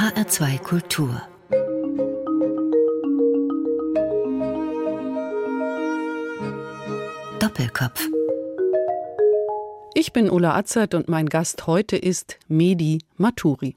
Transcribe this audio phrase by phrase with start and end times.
[0.00, 1.20] HR2 Kultur
[7.38, 8.08] Doppelkopf
[9.92, 13.74] Ich bin Ulla Atzert und mein Gast heute ist Medi Maturi.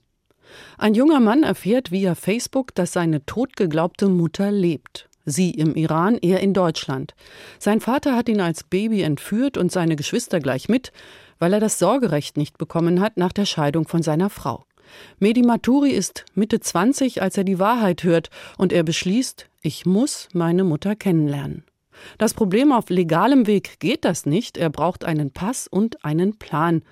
[0.78, 5.10] Ein junger Mann erfährt via Facebook, dass seine totgeglaubte Mutter lebt.
[5.26, 7.16] Sie im Iran, er in Deutschland.
[7.60, 10.94] Sein Vater hat ihn als Baby entführt und seine Geschwister gleich mit,
[11.38, 14.64] weil er das Sorgerecht nicht bekommen hat nach der Scheidung von seiner Frau.
[15.20, 20.30] Medi Maturi ist Mitte 20, als er die Wahrheit hört und er beschließt, ich muss
[20.34, 21.64] meine Mutter kennenlernen.
[22.18, 26.84] Das Problem auf legalem Weg geht das nicht, er braucht einen Pass und einen Plan.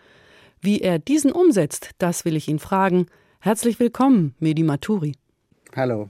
[0.61, 3.07] Wie er diesen umsetzt, das will ich ihn fragen.
[3.39, 5.15] Herzlich willkommen, Medi Maturi.
[5.75, 6.09] Hallo.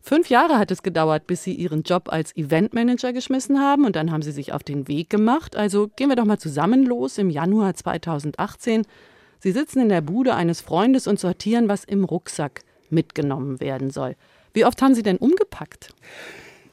[0.00, 4.10] Fünf Jahre hat es gedauert, bis Sie Ihren Job als Eventmanager geschmissen haben und dann
[4.10, 5.56] haben Sie sich auf den Weg gemacht.
[5.56, 8.86] Also gehen wir doch mal zusammen los im Januar 2018.
[9.40, 14.16] Sie sitzen in der Bude eines Freundes und sortieren, was im Rucksack mitgenommen werden soll.
[14.52, 15.94] Wie oft haben Sie denn umgepackt?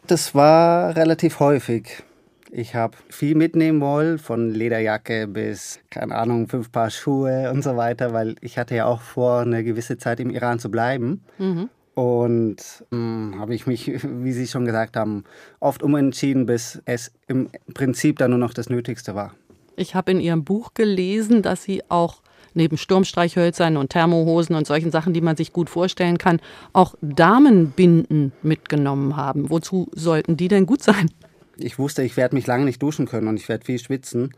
[0.07, 2.03] Das war relativ häufig.
[2.51, 7.75] Ich habe viel mitnehmen wollen, von Lederjacke bis, keine Ahnung, fünf Paar Schuhe und so
[7.75, 11.21] weiter, weil ich hatte ja auch vor, eine gewisse Zeit im Iran zu bleiben.
[11.37, 11.69] Mhm.
[11.95, 15.23] Und hm, habe ich mich, wie Sie schon gesagt haben,
[15.59, 19.33] oft umentschieden, bis es im Prinzip dann nur noch das Nötigste war.
[19.75, 22.21] Ich habe in Ihrem Buch gelesen, dass Sie auch
[22.55, 26.39] neben Sturmstreichhölzern und Thermohosen und solchen Sachen, die man sich gut vorstellen kann,
[26.73, 29.49] auch Damenbinden mitgenommen haben.
[29.49, 31.11] Wozu sollten die denn gut sein?
[31.57, 34.33] Ich wusste, ich werde mich lange nicht duschen können und ich werde viel schwitzen.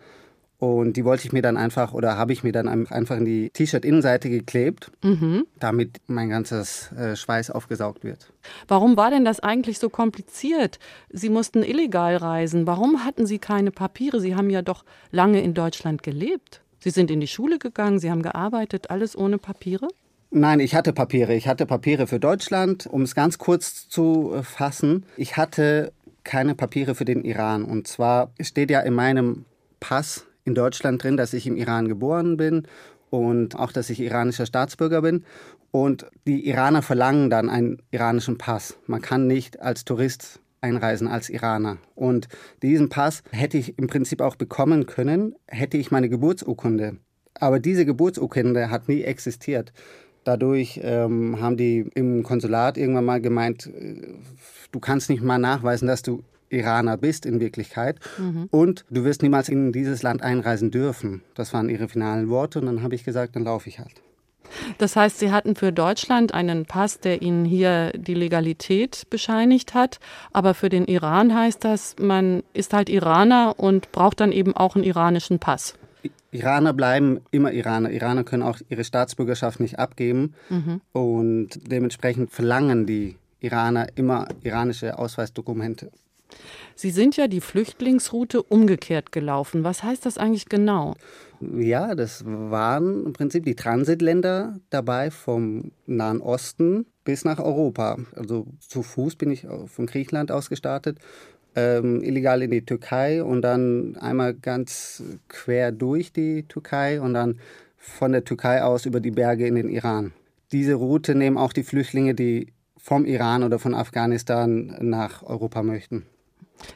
[0.59, 3.51] Und die wollte ich mir dann einfach oder habe ich mir dann einfach in die
[3.51, 5.45] T-Shirt-Innenseite geklebt, mhm.
[5.59, 8.33] damit mein ganzes äh, Schweiß aufgesaugt wird.
[8.67, 10.79] Warum war denn das eigentlich so kompliziert?
[11.11, 12.65] Sie mussten illegal reisen.
[12.65, 14.19] Warum hatten Sie keine Papiere?
[14.19, 16.61] Sie haben ja doch lange in Deutschland gelebt.
[16.87, 19.89] Sie sind in die Schule gegangen, Sie haben gearbeitet, alles ohne Papiere?
[20.31, 21.35] Nein, ich hatte Papiere.
[21.35, 22.87] Ich hatte Papiere für Deutschland.
[22.87, 25.91] Um es ganz kurz zu fassen, ich hatte
[26.23, 27.65] keine Papiere für den Iran.
[27.65, 29.43] Und zwar steht ja in meinem
[29.81, 32.65] Pass in Deutschland drin, dass ich im Iran geboren bin
[33.09, 35.25] und auch, dass ich iranischer Staatsbürger bin.
[35.71, 38.77] Und die Iraner verlangen dann einen iranischen Pass.
[38.87, 41.77] Man kann nicht als Tourist einreisen als Iraner.
[41.95, 42.27] Und
[42.61, 46.97] diesen Pass hätte ich im Prinzip auch bekommen können, hätte ich meine Geburtsurkunde.
[47.35, 49.73] Aber diese Geburtsurkunde hat nie existiert.
[50.23, 54.15] Dadurch ähm, haben die im Konsulat irgendwann mal gemeint, äh,
[54.71, 57.99] du kannst nicht mal nachweisen, dass du Iraner bist in Wirklichkeit.
[58.17, 58.47] Mhm.
[58.51, 61.21] Und du wirst niemals in dieses Land einreisen dürfen.
[61.35, 62.59] Das waren ihre finalen Worte.
[62.59, 64.01] Und dann habe ich gesagt, dann laufe ich halt.
[64.77, 69.99] Das heißt, Sie hatten für Deutschland einen Pass, der Ihnen hier die Legalität bescheinigt hat.
[70.33, 74.75] Aber für den Iran heißt das, man ist halt Iraner und braucht dann eben auch
[74.75, 75.75] einen iranischen Pass.
[76.31, 77.91] Iraner bleiben immer Iraner.
[77.91, 80.33] Iraner können auch ihre Staatsbürgerschaft nicht abgeben.
[80.49, 80.81] Mhm.
[80.91, 85.91] Und dementsprechend verlangen die Iraner immer iranische Ausweisdokumente.
[86.75, 89.63] Sie sind ja die Flüchtlingsroute umgekehrt gelaufen.
[89.63, 90.95] Was heißt das eigentlich genau?
[91.39, 97.97] Ja, das waren im Prinzip die Transitländer dabei vom Nahen Osten bis nach Europa.
[98.15, 100.99] Also zu Fuß bin ich von Griechenland aus gestartet,
[101.55, 107.39] ähm, illegal in die Türkei und dann einmal ganz quer durch die Türkei und dann
[107.77, 110.13] von der Türkei aus über die Berge in den Iran.
[110.51, 116.05] Diese Route nehmen auch die Flüchtlinge, die vom Iran oder von Afghanistan nach Europa möchten.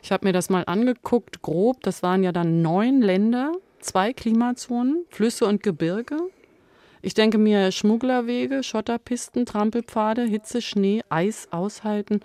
[0.04, 1.82] Ich habe mir das mal angeguckt, grob.
[1.82, 6.18] Das waren ja dann neun Länder, zwei Klimazonen, Flüsse und Gebirge.
[7.02, 12.20] Ich denke mir Schmugglerwege, Schotterpisten, Trampelpfade, Hitze, Schnee, Eis aushalten.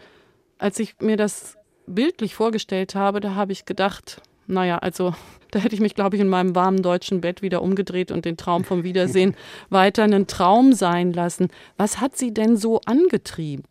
[0.58, 1.56] Als ich mir das
[1.86, 5.14] bildlich vorgestellt habe, da habe ich gedacht, naja, also
[5.50, 8.36] da hätte ich mich, glaube ich, in meinem warmen deutschen Bett wieder umgedreht und den
[8.36, 9.34] Traum vom Wiedersehen
[9.70, 11.48] weiter einen Traum sein lassen.
[11.76, 13.64] Was hat Sie denn so angetrieben?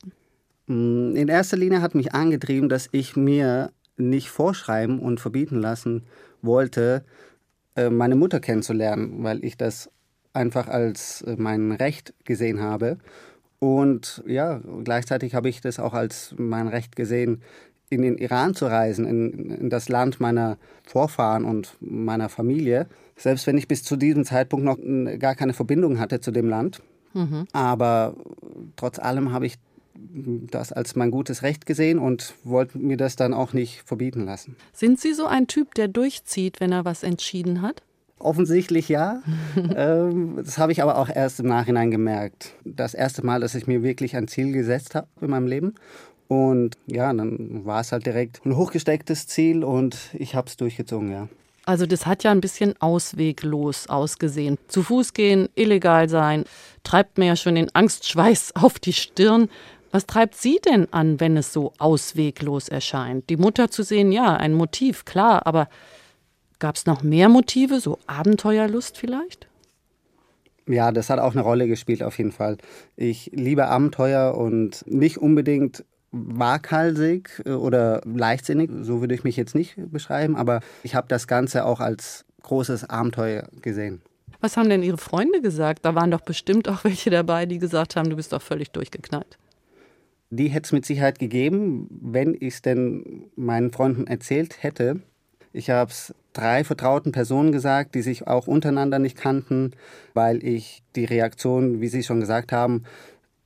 [0.67, 6.03] Mm, in erster Linie hat mich angetrieben, dass ich mir nicht vorschreiben und verbieten lassen
[6.41, 7.05] wollte,
[7.75, 9.89] äh, meine Mutter kennenzulernen, weil ich das
[10.33, 12.97] einfach als äh, mein Recht gesehen habe.
[13.59, 17.41] Und ja, gleichzeitig habe ich das auch als mein Recht gesehen,
[17.89, 22.87] in den Iran zu reisen, in, in, das Land meiner Vorfahren und meiner Familie.
[23.15, 24.77] Selbst wenn ich bis zu diesem Zeitpunkt noch
[25.19, 26.81] gar keine Verbindung hatte zu dem Land.
[27.13, 27.47] Mhm.
[27.53, 28.15] Aber
[28.75, 29.55] trotz allem habe ich
[29.95, 34.55] das als mein gutes Recht gesehen und wollte mir das dann auch nicht verbieten lassen.
[34.73, 37.81] Sind Sie so ein Typ, der durchzieht, wenn er was entschieden hat?
[38.19, 39.21] Offensichtlich ja.
[39.75, 42.53] Ähm, das habe ich aber auch erst im Nachhinein gemerkt.
[42.63, 45.75] Das erste Mal, dass ich mir wirklich ein Ziel gesetzt habe in meinem Leben.
[46.27, 51.11] Und ja, dann war es halt direkt ein hochgestecktes Ziel und ich habe es durchgezogen,
[51.11, 51.27] ja.
[51.65, 54.57] Also das hat ja ein bisschen ausweglos ausgesehen.
[54.67, 56.45] Zu Fuß gehen, illegal sein,
[56.83, 59.49] treibt mir ja schon den Angstschweiß auf die Stirn.
[59.95, 63.29] Was treibt Sie denn an, wenn es so ausweglos erscheint?
[63.29, 65.69] Die Mutter zu sehen, ja, ein Motiv, klar, aber
[66.59, 69.47] gab es noch mehr Motive, so Abenteuerlust vielleicht?
[70.67, 72.57] Ja, das hat auch eine Rolle gespielt auf jeden Fall.
[72.97, 79.55] Ich liebe Abenteuer und nicht unbedingt waghalsig äh, oder leichtsinnig, so würde ich mich jetzt
[79.55, 84.01] nicht beschreiben, aber ich habe das Ganze auch als großes Abenteuer gesehen.
[84.41, 85.85] Was haben denn Ihre Freunde gesagt?
[85.85, 89.37] Da waren doch bestimmt auch welche dabei, die gesagt haben, du bist doch völlig durchgeknallt.
[90.29, 95.01] Die hätte es mit Sicherheit gegeben, wenn ich es denn meinen Freunden erzählt hätte.
[95.53, 99.71] Ich habe es drei vertrauten Personen gesagt, die sich auch untereinander nicht kannten,
[100.13, 102.83] weil ich die Reaktion, wie Sie schon gesagt haben,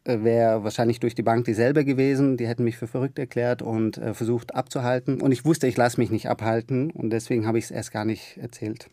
[0.06, 2.38] äh, wäre wahrscheinlich durch die Bank dieselbe gewesen.
[2.38, 5.22] Die hätten mich für verrückt erklärt und äh, versucht abzuhalten.
[5.22, 8.06] Und ich wusste, ich lasse mich nicht abhalten und deswegen habe ich es erst gar
[8.06, 8.90] nicht erzählt.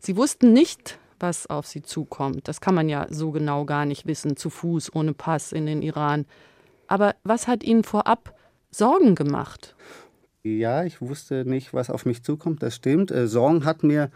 [0.00, 2.48] Sie wussten nicht, was auf Sie zukommt.
[2.48, 5.82] Das kann man ja so genau gar nicht wissen, zu Fuß, ohne Pass in den
[5.82, 6.26] Iran.
[6.88, 8.34] Aber was hat Ihnen vorab
[8.70, 9.74] Sorgen gemacht?
[10.42, 13.10] Ja, ich wusste nicht, was auf mich zukommt, das stimmt.
[13.10, 14.10] Äh, Sorgen hat mir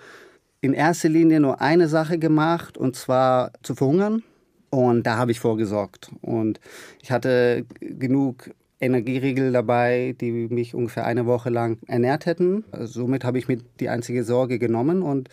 [0.60, 4.22] in erster Linie nur eine Sache gemacht, und zwar zu verhungern.
[4.70, 6.10] Und da habe ich vorgesorgt.
[6.20, 6.60] Und
[7.02, 8.50] ich hatte genug
[8.80, 12.64] Energieriegel dabei, die mich ungefähr eine Woche lang ernährt hätten.
[12.72, 15.28] Somit habe ich mir die einzige Sorge genommen und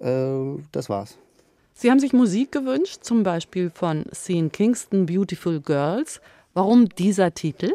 [0.00, 1.16] äh, das war's.
[1.74, 6.20] Sie haben sich Musik gewünscht, zum Beispiel von Sean Kingston Beautiful Girls.
[6.58, 7.72] Warum dieser Titel?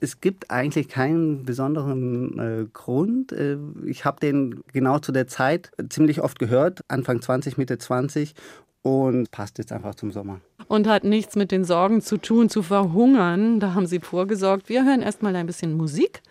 [0.00, 3.32] Es gibt eigentlich keinen besonderen äh, Grund.
[3.32, 8.34] Äh, ich habe den genau zu der Zeit ziemlich oft gehört, Anfang 20, Mitte 20
[8.82, 10.40] und passt jetzt einfach zum Sommer.
[10.68, 13.58] Und hat nichts mit den Sorgen zu tun, zu verhungern.
[13.58, 14.68] Da haben Sie vorgesorgt.
[14.68, 16.22] Wir hören erstmal ein bisschen Musik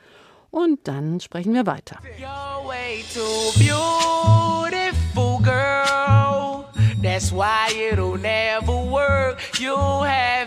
[0.50, 1.98] und dann sprechen wir weiter.
[7.02, 9.42] That's why it'll never work.
[9.60, 10.41] You have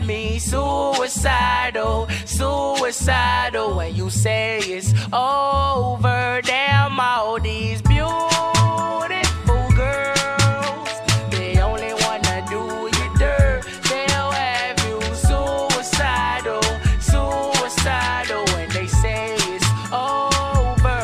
[0.55, 3.77] suicidal, suicidal.
[3.77, 10.89] When you say it's over, damn all these beautiful girls,
[11.31, 12.63] they only wanna do
[12.97, 13.65] you dirt.
[13.89, 16.63] They'll have you suicidal,
[17.01, 18.45] suicidal.
[18.55, 21.03] When they say it's over,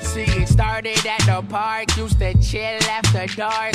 [0.00, 3.74] see it started at the park, used to chill after dark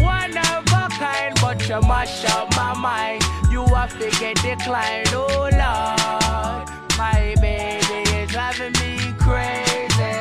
[1.71, 3.23] you mash up my mind.
[3.49, 6.67] You have to get declined, oh Lord.
[6.97, 10.17] My baby is driving me crazy.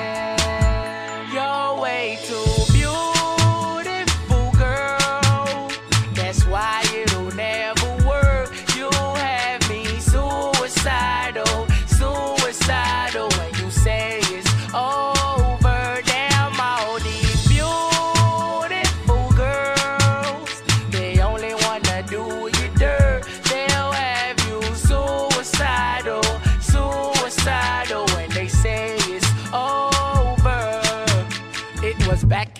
[1.34, 2.69] You're way too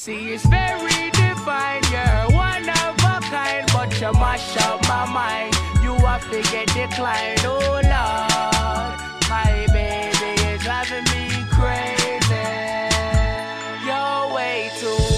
[0.00, 1.82] See, it's very divine.
[1.90, 5.52] you're one of a kind, but you mash up my mind.
[5.82, 8.98] You have to get declined, oh Lord.
[9.28, 12.46] My baby is driving me crazy.
[13.84, 15.17] You're way too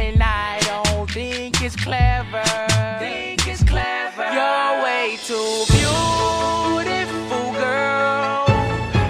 [0.00, 2.42] and I don't think it's clever.
[2.98, 4.26] Think it's clever.
[4.32, 8.46] You're way too beautiful, girl.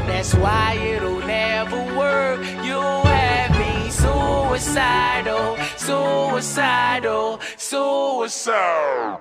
[0.06, 2.40] That's why it'll never work.
[2.64, 9.20] You have me suicidal, suicidal, suicidal.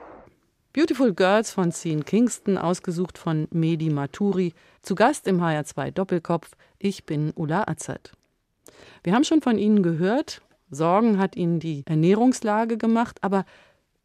[0.74, 4.54] Beautiful Girls von Sean Kingston, ausgesucht von Medi Maturi.
[4.84, 6.52] Zu Gast im HR2 Doppelkopf.
[6.78, 8.12] Ich bin Ulla Azad.
[9.04, 13.46] Wir haben schon von Ihnen gehört, Sorgen hat Ihnen die Ernährungslage gemacht, aber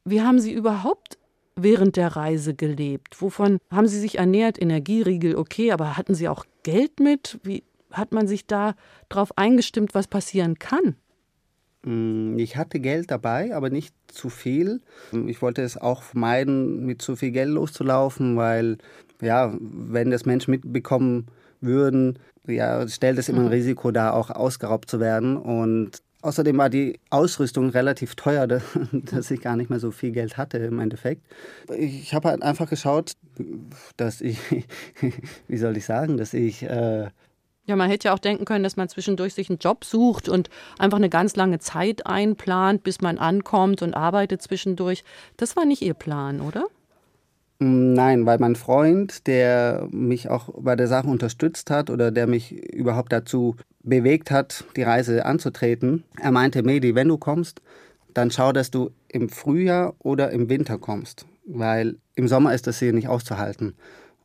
[0.04, 1.18] wie haben Sie überhaupt
[1.56, 3.20] während der Reise gelebt?
[3.20, 4.60] Wovon haben Sie sich ernährt?
[4.60, 7.38] Energieriegel, okay, aber hatten Sie auch Geld mit?
[7.42, 8.74] Wie hat man sich da
[9.08, 10.96] darauf eingestimmt, was passieren kann?
[11.84, 14.80] Mm, ich hatte Geld dabei, aber nicht zu viel.
[15.26, 18.78] Ich wollte es auch vermeiden, mit zu viel Geld loszulaufen, weil,
[19.20, 21.26] ja, wenn das Menschen mitbekommen
[21.60, 23.52] würden, ja, stellt es immer ein mhm.
[23.52, 25.36] Risiko dar, auch ausgeraubt zu werden.
[25.36, 28.46] Und außerdem war die Ausrüstung relativ teuer,
[28.92, 31.22] dass ich gar nicht mehr so viel Geld hatte im Endeffekt.
[31.76, 33.12] Ich habe halt einfach geschaut,
[33.96, 34.38] dass ich,
[35.48, 37.08] wie soll ich sagen, dass ich äh,
[37.64, 40.50] ja, man hätte ja auch denken können, dass man zwischendurch sich einen Job sucht und
[40.78, 45.04] einfach eine ganz lange Zeit einplant, bis man ankommt und arbeitet zwischendurch.
[45.36, 46.66] Das war nicht Ihr Plan, oder?
[47.62, 52.26] Mm, nein, weil mein Freund, der mich auch bei der Sache unterstützt hat oder der
[52.26, 57.62] mich überhaupt dazu bewegt hat, die Reise anzutreten, er meinte, Medi, wenn du kommst,
[58.14, 62.80] dann schau, dass du im Frühjahr oder im Winter kommst, weil im Sommer ist das
[62.80, 63.74] hier nicht auszuhalten.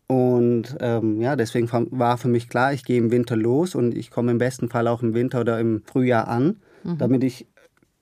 [0.08, 4.10] Und ähm, ja, deswegen war für mich klar, ich gehe im Winter los und ich
[4.10, 6.98] komme im besten Fall auch im Winter oder im Frühjahr an, mhm.
[6.98, 7.46] damit ich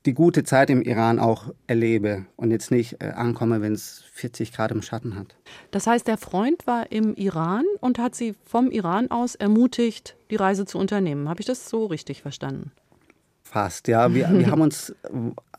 [0.05, 4.53] die gute Zeit im Iran auch erlebe und jetzt nicht äh, ankomme, wenn es 40
[4.53, 5.35] Grad im Schatten hat.
[5.71, 10.35] Das heißt, der Freund war im Iran und hat Sie vom Iran aus ermutigt, die
[10.35, 11.27] Reise zu unternehmen.
[11.27, 12.71] Habe ich das so richtig verstanden?
[13.43, 14.13] Fast, ja.
[14.13, 14.93] Wir, wir haben uns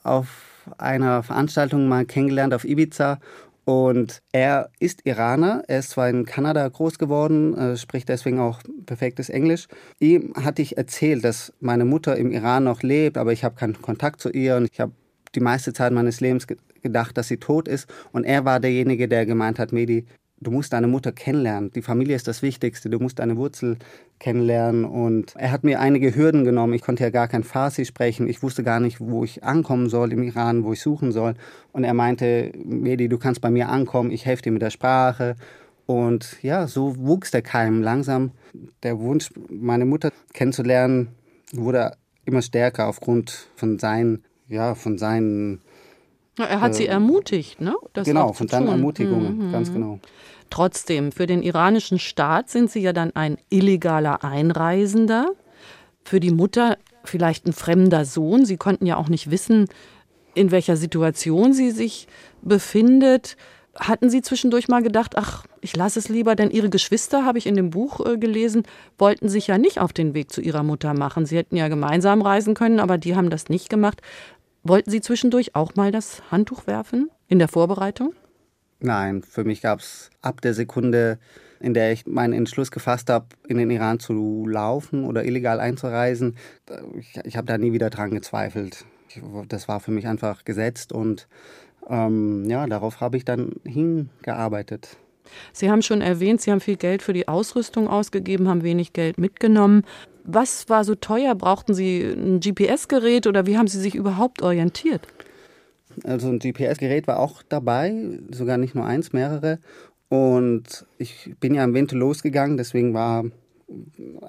[0.03, 3.21] auf einer Veranstaltung mal kennengelernt auf Ibiza
[3.67, 8.61] und er ist Iraner, er ist zwar in Kanada groß geworden, äh, spricht deswegen auch
[8.87, 9.67] perfektes Englisch.
[9.99, 13.83] Ihm hatte ich erzählt, dass meine Mutter im Iran noch lebt, aber ich habe keinen
[13.83, 14.93] Kontakt zu ihr und ich habe
[15.35, 16.47] die meiste Zeit meines Lebens
[16.81, 17.89] gedacht, dass sie tot ist.
[18.13, 20.07] Und er war derjenige, der gemeint hat, Medi,
[20.41, 21.71] du musst deine Mutter kennenlernen.
[21.73, 22.91] Die Familie ist das Wichtigste.
[22.91, 23.79] Du musst deine Wurzel
[24.19, 24.85] kennenlernen.
[24.85, 26.75] Und er hat mir einige Hürden genommen.
[26.75, 28.29] Ich konnte ja gar kein Farsi sprechen.
[28.29, 31.35] Ich wusste gar nicht, wo ich ankommen soll im Iran, wo ich suchen soll.
[31.73, 34.11] Und er meinte, Medi, du kannst bei mir ankommen.
[34.11, 35.37] Ich helfe dir mit der Sprache.
[35.87, 38.33] Und ja, so wuchs der Keim langsam.
[38.83, 41.09] Der Wunsch, meine Mutter kennenzulernen,
[41.53, 41.93] wurde
[42.25, 45.61] immer stärker aufgrund von seinen, ja, von seinen
[46.45, 47.75] er hat sie äh, ermutigt, ne?
[47.93, 49.53] Das genau, von seinen Ermutigungen, mhm.
[49.53, 50.01] ganz genau.
[50.51, 55.31] Trotzdem, für den iranischen Staat sind sie ja dann ein illegaler Einreisender.
[56.05, 58.45] Für die Mutter vielleicht ein fremder Sohn.
[58.45, 59.69] Sie konnten ja auch nicht wissen,
[60.35, 62.07] in welcher Situation sie sich
[62.43, 63.37] befindet.
[63.75, 67.47] Hatten Sie zwischendurch mal gedacht, ach, ich lasse es lieber, denn Ihre Geschwister, habe ich
[67.47, 68.63] in dem Buch äh, gelesen,
[68.99, 71.27] wollten sich ja nicht auf den Weg zu ihrer Mutter machen.
[71.27, 74.01] Sie hätten ja gemeinsam reisen können, aber die haben das nicht gemacht.
[74.69, 78.15] Wollten Sie zwischendurch auch mal das Handtuch werfen in der Vorbereitung?
[78.81, 81.19] Nein, für mich gab es ab der Sekunde,
[81.61, 86.37] in der ich meinen Entschluss gefasst habe, in den Iran zu laufen oder illegal einzureisen,
[86.99, 88.85] ich, ich habe da nie wieder dran gezweifelt.
[89.09, 91.29] Ich, das war für mich einfach gesetzt und
[91.89, 94.97] ähm, ja, darauf habe ich dann hingearbeitet.
[95.53, 99.19] Sie haben schon erwähnt, Sie haben viel Geld für die Ausrüstung ausgegeben, haben wenig Geld
[99.19, 99.85] mitgenommen.
[100.27, 101.35] Was war so teuer?
[101.35, 105.07] Brauchten Sie ein GPS-Gerät oder wie haben Sie sich überhaupt orientiert?
[106.05, 109.59] Also ein GPS-Gerät war auch dabei, sogar nicht nur eins, mehrere.
[110.09, 113.25] Und ich bin ja im Winter losgegangen, deswegen war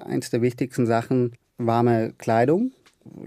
[0.04, 2.72] eins der wichtigsten Sachen warme Kleidung.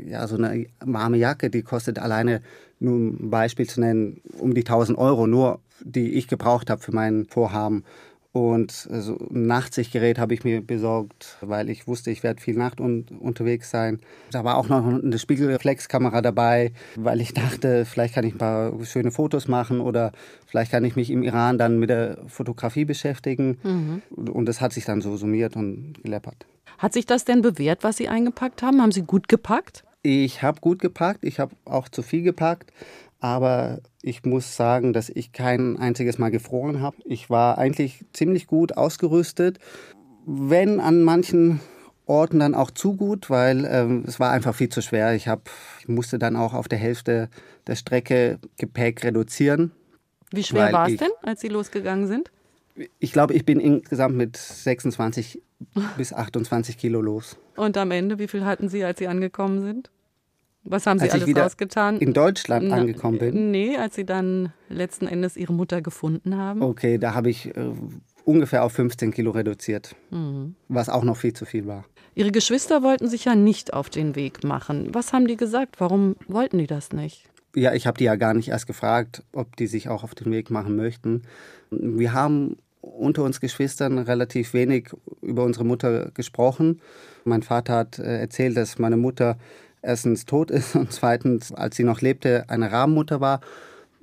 [0.05, 2.41] Ja, so eine warme Jacke, die kostet alleine,
[2.79, 6.93] nur ein Beispiel zu nennen, um die 1000 Euro, nur die ich gebraucht habe für
[6.93, 7.83] mein Vorhaben.
[8.33, 12.55] Und so also ein Nachtsichtgerät habe ich mir besorgt, weil ich wusste, ich werde viel
[12.55, 13.99] Nacht un unterwegs sein.
[14.31, 18.71] Da war auch noch eine Spiegelreflexkamera dabei, weil ich dachte, vielleicht kann ich ein paar
[18.85, 20.13] schöne Fotos machen oder
[20.47, 23.57] vielleicht kann ich mich im Iran dann mit der Fotografie beschäftigen.
[23.63, 24.01] Mhm.
[24.31, 26.45] Und das hat sich dann so summiert und geleppert.
[26.77, 28.81] Hat sich das denn bewährt, was Sie eingepackt haben?
[28.81, 29.83] Haben Sie gut gepackt?
[30.03, 32.71] Ich habe gut gepackt, ich habe auch zu viel gepackt.
[33.21, 36.97] Aber ich muss sagen, dass ich kein einziges Mal gefroren habe.
[37.05, 39.59] Ich war eigentlich ziemlich gut ausgerüstet,
[40.25, 41.61] wenn an manchen
[42.07, 45.13] Orten dann auch zu gut, weil ähm, es war einfach viel zu schwer.
[45.13, 45.49] Ich, hab,
[45.79, 47.29] ich musste dann auch auf der Hälfte
[47.67, 49.71] der Strecke Gepäck reduzieren.
[50.31, 52.31] Wie schwer war es denn, als Sie losgegangen sind?
[52.99, 55.41] Ich glaube, ich bin insgesamt mit 26
[55.95, 57.37] bis 28 Kilo los.
[57.55, 59.91] Und am Ende, wie viel hatten Sie, als Sie angekommen sind?
[60.63, 61.97] Was haben Sie als alles rausgetan?
[61.97, 63.51] In Deutschland Na, angekommen bin?
[63.51, 66.61] Nee, als Sie dann letzten Endes Ihre Mutter gefunden haben.
[66.61, 67.71] Okay, da habe ich äh,
[68.25, 70.55] ungefähr auf 15 Kilo reduziert, mhm.
[70.67, 71.85] was auch noch viel zu viel war.
[72.13, 74.93] Ihre Geschwister wollten sich ja nicht auf den Weg machen.
[74.93, 75.79] Was haben die gesagt?
[75.79, 77.29] Warum wollten die das nicht?
[77.55, 80.31] Ja, ich habe die ja gar nicht erst gefragt, ob die sich auch auf den
[80.31, 81.23] Weg machen möchten.
[81.69, 84.89] Wir haben unter uns Geschwistern relativ wenig
[85.21, 86.81] über unsere Mutter gesprochen.
[87.23, 89.37] Mein Vater hat äh, erzählt, dass meine Mutter
[89.81, 93.41] erstens tot ist und zweitens, als sie noch lebte, eine Rabenmutter war.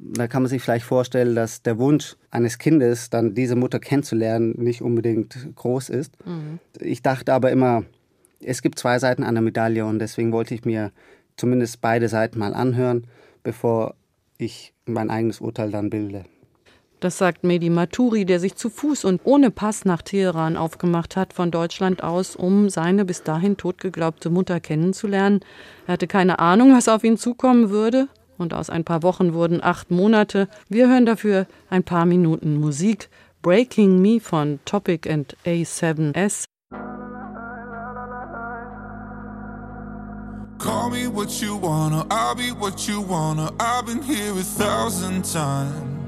[0.00, 4.54] Da kann man sich vielleicht vorstellen, dass der Wunsch eines Kindes, dann diese Mutter kennenzulernen,
[4.56, 6.14] nicht unbedingt groß ist.
[6.24, 6.60] Mhm.
[6.78, 7.82] Ich dachte aber immer,
[8.40, 10.92] es gibt zwei Seiten einer Medaille und deswegen wollte ich mir
[11.36, 13.08] zumindest beide Seiten mal anhören,
[13.42, 13.94] bevor
[14.38, 16.24] ich mein eigenes Urteil dann bilde.
[17.00, 21.32] Das sagt Mehdi Maturi, der sich zu Fuß und ohne Pass nach Teheran aufgemacht hat,
[21.32, 25.40] von Deutschland aus, um seine bis dahin totgeglaubte Mutter kennenzulernen.
[25.86, 28.08] Er hatte keine Ahnung, was auf ihn zukommen würde.
[28.36, 30.48] Und aus ein paar Wochen wurden acht Monate.
[30.68, 33.10] Wir hören dafür ein paar Minuten Musik.
[33.42, 36.44] Breaking Me von Topic and A7S.
[40.58, 43.52] Call me what you wanna, I'll be what you wanna.
[43.60, 46.07] I've been here a thousand times.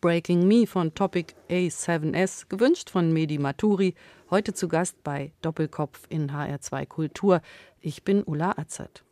[0.00, 3.94] Breaking Me von Topic A7S, gewünscht von Medi Maturi,
[4.30, 7.40] heute zu Gast bei Doppelkopf in HR2 Kultur.
[7.80, 9.02] Ich bin Ulla Azad.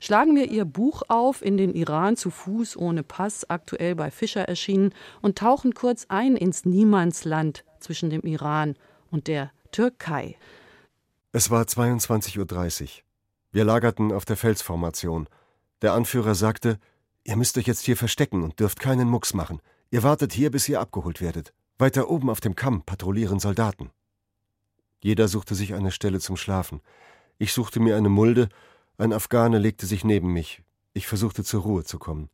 [0.00, 4.42] Schlagen wir Ihr Buch auf in den Iran zu Fuß ohne Pass, aktuell bei Fischer
[4.42, 8.76] erschienen, und tauchen kurz ein ins Niemandsland zwischen dem Iran
[9.10, 10.36] und der Türkei.
[11.32, 12.88] Es war 22.30 Uhr.
[13.52, 15.28] Wir lagerten auf der Felsformation.
[15.82, 16.78] Der Anführer sagte,
[17.24, 19.60] Ihr müsst euch jetzt hier verstecken und dürft keinen Mucks machen.
[19.90, 21.54] Ihr wartet hier, bis ihr abgeholt werdet.
[21.78, 23.90] Weiter oben auf dem Kamm patrouillieren Soldaten.
[25.00, 26.80] Jeder suchte sich eine Stelle zum Schlafen.
[27.38, 28.48] Ich suchte mir eine Mulde
[28.98, 30.62] Ein Afghane legte sich neben mich.
[30.92, 32.28] Ich versuchte zur Ruhe zu kommen.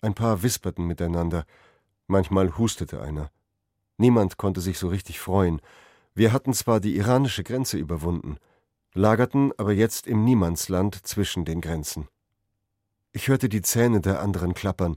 [0.00, 1.46] Ein paar wisperten miteinander.
[2.08, 3.30] Manchmal hustete einer.
[3.98, 5.60] Niemand konnte sich so richtig freuen.
[6.14, 8.36] Wir hatten zwar die iranische Grenze überwunden,
[8.94, 12.08] lagerten aber jetzt im Niemandsland zwischen den Grenzen.
[13.12, 14.96] Ich hörte die Zähne der anderen klappern.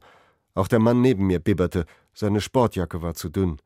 [0.56, 3.62] Auch der Mann neben mir bibberte, seine Sportjacke war zu dünn.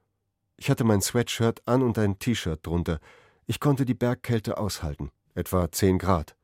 [0.57, 2.99] Ich hatte mein Sweatshirt an und ein T-Shirt drunter.
[3.45, 6.35] Ich konnte die Bergkälte aushalten, etwa zehn Grad.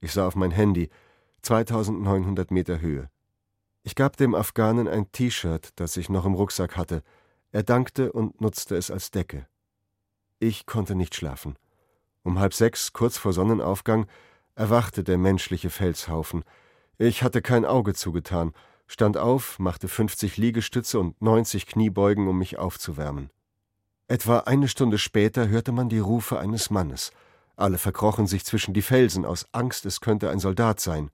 [0.00, 0.88] Ich sah auf mein Handy,
[1.42, 3.10] 2900 Meter Höhe.
[3.82, 7.02] Ich gab dem Afghanen ein T-Shirt, das ich noch im Rucksack hatte.
[7.50, 9.46] Er dankte und nutzte es als Decke.
[10.38, 11.56] Ich konnte nicht schlafen.
[12.22, 14.06] Um halb sechs, kurz vor Sonnenaufgang,
[14.54, 16.44] erwachte der menschliche Felshaufen.
[16.98, 18.52] Ich hatte kein Auge zugetan,
[18.90, 23.30] stand auf, machte 50 Liegestütze und 90 Kniebeugen, um mich aufzuwärmen.
[24.08, 27.12] Etwa eine Stunde später hörte man die Rufe eines Mannes.
[27.54, 31.10] Alle verkrochen sich zwischen die Felsen aus Angst, es könnte ein Soldat sein.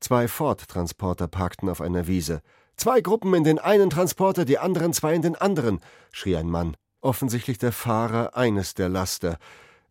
[0.00, 2.42] Zwei Ford-Transporter parkten auf einer Wiese.
[2.76, 5.80] Zwei Gruppen in den einen Transporter, die anderen zwei in den anderen,
[6.10, 6.76] schrie ein Mann.
[7.00, 9.38] Offensichtlich der Fahrer eines der Laster.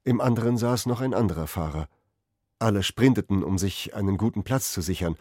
[0.04, 1.88] Im anderen saß noch ein anderer Fahrer.
[2.60, 5.16] Alle sprinteten, um sich einen guten Platz zu sichern.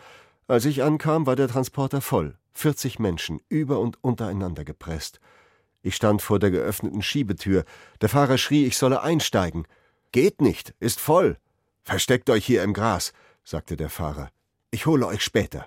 [0.48, 2.36] Als ich ankam, war der Transporter voll.
[2.52, 5.20] 40 Menschen, über und untereinander gepresst.
[5.82, 7.64] Ich stand vor der geöffneten Schiebetür.
[8.00, 9.66] Der Fahrer schrie, ich solle einsteigen.
[10.12, 11.36] Geht nicht, ist voll.
[11.82, 13.12] Versteckt euch hier im Gras,
[13.44, 14.30] sagte der Fahrer.
[14.70, 15.66] Ich hole euch später.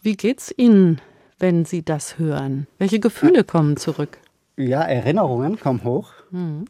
[0.00, 1.00] Wie geht's Ihnen,
[1.38, 2.66] wenn Sie das hören?
[2.78, 4.18] Welche Gefühle kommen zurück?
[4.56, 6.12] Ja, Erinnerungen kommen hoch.
[6.30, 6.64] Mhm.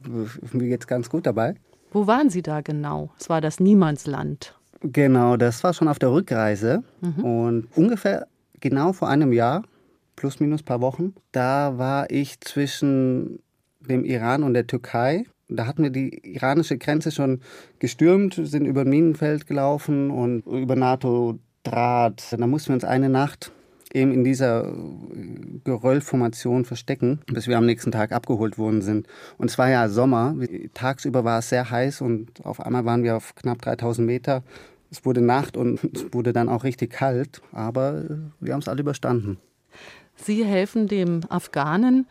[0.52, 1.54] Mir geht's ganz gut dabei.
[1.92, 3.10] Wo waren Sie da genau?
[3.18, 4.58] Es war das Niemandsland.
[4.82, 6.82] Genau, das war schon auf der Rückreise.
[7.00, 7.24] Mhm.
[7.24, 8.26] Und ungefähr
[8.60, 9.62] genau vor einem Jahr,
[10.16, 13.40] plus minus paar Wochen, da war ich zwischen
[13.80, 15.24] dem Iran und der Türkei
[15.56, 17.40] da hatten wir die iranische Grenze schon
[17.78, 22.36] gestürmt, sind über ein Minenfeld gelaufen und über NATO-Draht.
[22.38, 23.52] Da mussten wir uns eine Nacht
[23.92, 24.72] eben in dieser
[25.64, 29.06] Geröllformation verstecken, bis wir am nächsten Tag abgeholt worden sind.
[29.36, 30.34] Und es war ja Sommer,
[30.72, 34.42] tagsüber war es sehr heiß und auf einmal waren wir auf knapp 3000 Meter.
[34.92, 38.04] Es wurde Nacht und es wurde dann auch richtig kalt, aber
[38.38, 39.38] wir haben es alle überstanden.
[40.14, 42.06] Sie helfen dem Afghanen.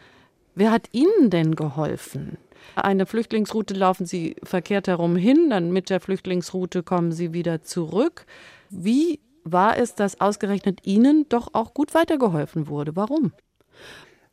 [0.55, 2.37] Wer hat Ihnen denn geholfen?
[2.75, 8.25] Eine Flüchtlingsroute laufen Sie verkehrt herum hin, dann mit der Flüchtlingsroute kommen Sie wieder zurück.
[8.69, 12.95] Wie war es, dass ausgerechnet Ihnen doch auch gut weitergeholfen wurde?
[12.95, 13.31] Warum?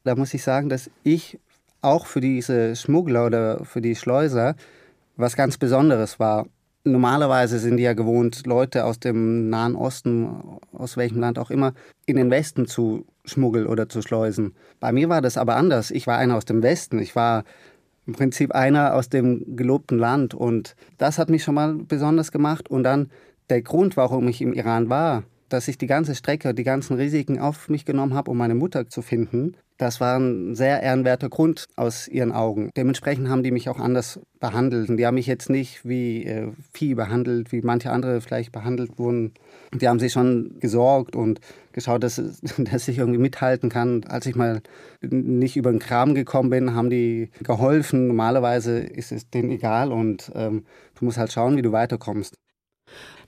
[0.05, 1.39] Da muss ich sagen, dass ich
[1.83, 4.57] auch für diese Schmuggler oder für die Schleuser
[5.17, 6.47] was ganz Besonderes war.
[6.93, 11.75] Normalerweise sind die ja gewohnt, Leute aus dem Nahen Osten, aus welchem Land auch immer,
[12.07, 14.55] in den Westen zu schmuggeln oder zu schleusen.
[14.81, 15.91] Bei mir war das aber anders.
[15.91, 16.99] Ich war einer aus dem Westen.
[16.99, 17.45] Ich war
[18.07, 20.35] im Prinzip einer aus dem gelobten Land.
[20.35, 22.71] Und das hat mich schon mal besonders gemacht.
[22.71, 23.11] Und dann
[23.51, 27.39] der Grund, warum ich im Iran war, dass ich die ganze Strecke, die ganzen Risiken
[27.39, 31.67] auf mich genommen habe, um meine Mutter zu finden, das war ein sehr ehrenwerter Grund
[31.77, 32.71] aus ihren Augen.
[32.77, 34.89] Dementsprechend haben die mich auch anders behandelt.
[34.91, 38.99] Und die haben mich jetzt nicht wie äh, Vieh behandelt, wie manche andere vielleicht behandelt
[38.99, 39.35] wurden.
[39.73, 42.17] Die haben sich schon gesorgt und geschaut, dass,
[42.59, 44.03] dass ich irgendwie mithalten kann.
[44.05, 44.63] Als ich mal
[45.01, 48.09] nicht über den Kram gekommen bin, haben die geholfen.
[48.09, 50.65] Normalerweise ist es denen egal und ähm,
[50.99, 52.35] du musst halt schauen, wie du weiterkommst.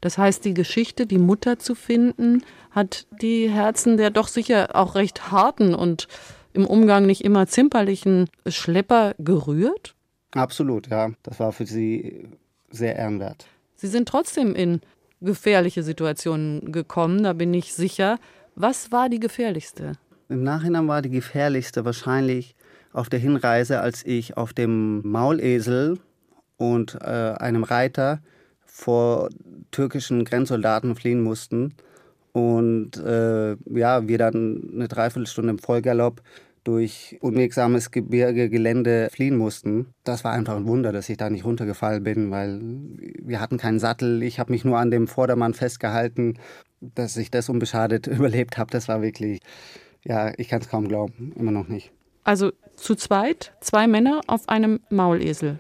[0.01, 4.95] Das heißt, die Geschichte, die Mutter zu finden, hat die Herzen der doch sicher auch
[4.95, 6.09] recht harten und
[6.53, 9.95] im Umgang nicht immer zimperlichen Schlepper gerührt?
[10.33, 11.11] Absolut, ja.
[11.23, 12.29] Das war für sie
[12.71, 13.47] sehr ehrenwert.
[13.77, 14.81] Sie sind trotzdem in
[15.21, 18.19] gefährliche Situationen gekommen, da bin ich sicher.
[18.55, 19.93] Was war die gefährlichste?
[20.29, 22.55] Im Nachhinein war die gefährlichste wahrscheinlich
[22.93, 25.99] auf der Hinreise, als ich auf dem Maulesel
[26.57, 27.07] und äh,
[27.39, 28.21] einem Reiter
[28.65, 29.29] vor
[29.71, 31.75] türkischen Grenzsoldaten fliehen mussten.
[32.33, 36.23] Und äh, ja, wir dann eine Dreiviertelstunde im Vollgalopp
[36.65, 39.95] durch unwegsames Gebirge, Gelände fliehen mussten.
[40.05, 42.61] Das war einfach ein Wunder, dass ich da nicht runtergefallen bin, weil
[43.23, 44.23] wir hatten keinen Sattel.
[44.23, 46.39] Ich habe mich nur an dem Vordermann festgehalten,
[46.81, 48.71] dass ich das unbeschadet überlebt habe.
[48.71, 49.41] Das war wirklich,
[50.05, 51.93] ja, ich kann es kaum glauben, immer noch nicht.
[52.25, 55.59] Also zu zweit, zwei Männer auf einem Maulesel.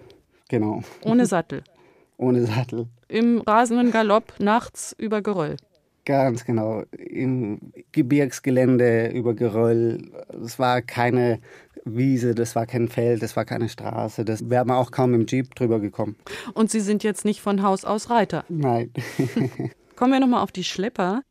[0.49, 0.83] Genau.
[1.03, 1.63] Ohne Sattel.
[2.19, 2.87] Ohne Sattel.
[3.09, 5.57] Im rasenden Galopp nachts über Geröll.
[6.05, 6.83] Ganz genau.
[6.93, 10.11] Im Gebirgsgelände über Geröll.
[10.45, 11.41] Es war keine
[11.85, 14.25] Wiese, das war kein Feld, das war keine Straße.
[14.25, 16.17] Das wäre man auch kaum im Jeep drüber gekommen.
[16.55, 18.45] Und Sie sind jetzt nicht von Haus aus Reiter?
[18.49, 18.91] Nein.
[19.97, 21.23] Kommen wir nochmal auf die Schlepper.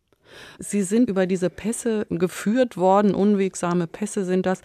[0.59, 4.61] Sie sind über diese Pässe geführt worden, unwegsame Pässe sind das.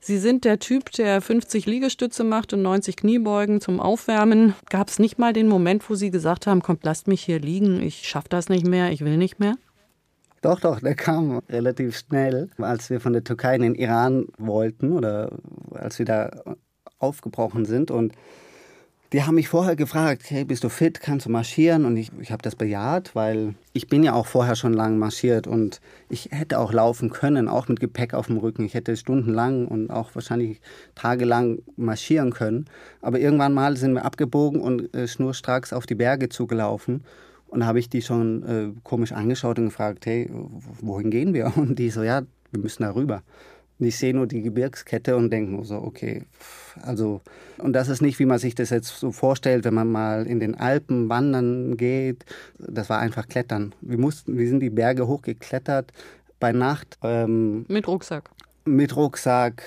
[0.00, 4.54] Sie sind der Typ, der 50 Liegestütze macht und 90 Kniebeugen zum Aufwärmen.
[4.70, 7.82] Gab es nicht mal den Moment, wo Sie gesagt haben, kommt, lasst mich hier liegen,
[7.82, 9.56] ich schaffe das nicht mehr, ich will nicht mehr?
[10.40, 14.92] Doch, doch, der kam relativ schnell, als wir von der Türkei in den Iran wollten
[14.92, 15.32] oder
[15.72, 16.30] als wir da
[17.00, 17.90] aufgebrochen sind.
[17.90, 18.12] Und
[19.12, 21.86] die haben mich vorher gefragt, hey, bist du fit, kannst du marschieren?
[21.86, 25.46] Und ich, ich habe das bejaht, weil ich bin ja auch vorher schon lang marschiert
[25.46, 28.64] und ich hätte auch laufen können, auch mit Gepäck auf dem Rücken.
[28.64, 30.60] Ich hätte stundenlang und auch wahrscheinlich
[30.94, 32.66] tagelang marschieren können.
[33.00, 37.02] Aber irgendwann mal sind wir abgebogen und äh, schnurstracks auf die Berge zugelaufen.
[37.46, 40.30] Und da habe ich die schon äh, komisch angeschaut und gefragt, hey,
[40.82, 41.50] wohin gehen wir?
[41.56, 43.22] Und die so, ja, wir müssen da rüber.
[43.78, 46.24] Und ich sehe nur die Gebirgskette und denke nur so, okay,
[46.82, 47.20] also,
[47.58, 50.40] und das ist nicht, wie man sich das jetzt so vorstellt, wenn man mal in
[50.40, 52.24] den Alpen wandern geht.
[52.58, 53.74] Das war einfach Klettern.
[53.80, 55.92] Wir mussten, wir sind die Berge hochgeklettert
[56.40, 56.98] bei Nacht.
[57.02, 58.30] Ähm, mit Rucksack.
[58.64, 59.62] Mit Rucksack.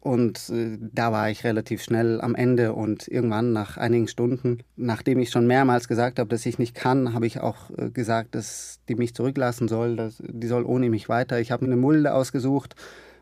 [0.00, 5.18] Und äh, da war ich relativ schnell am Ende und irgendwann nach einigen Stunden, nachdem
[5.18, 8.78] ich schon mehrmals gesagt habe, dass ich nicht kann, habe ich auch äh, gesagt, dass
[8.88, 11.40] die mich zurücklassen soll, dass, die soll ohne mich weiter.
[11.40, 12.76] Ich habe eine Mulde ausgesucht,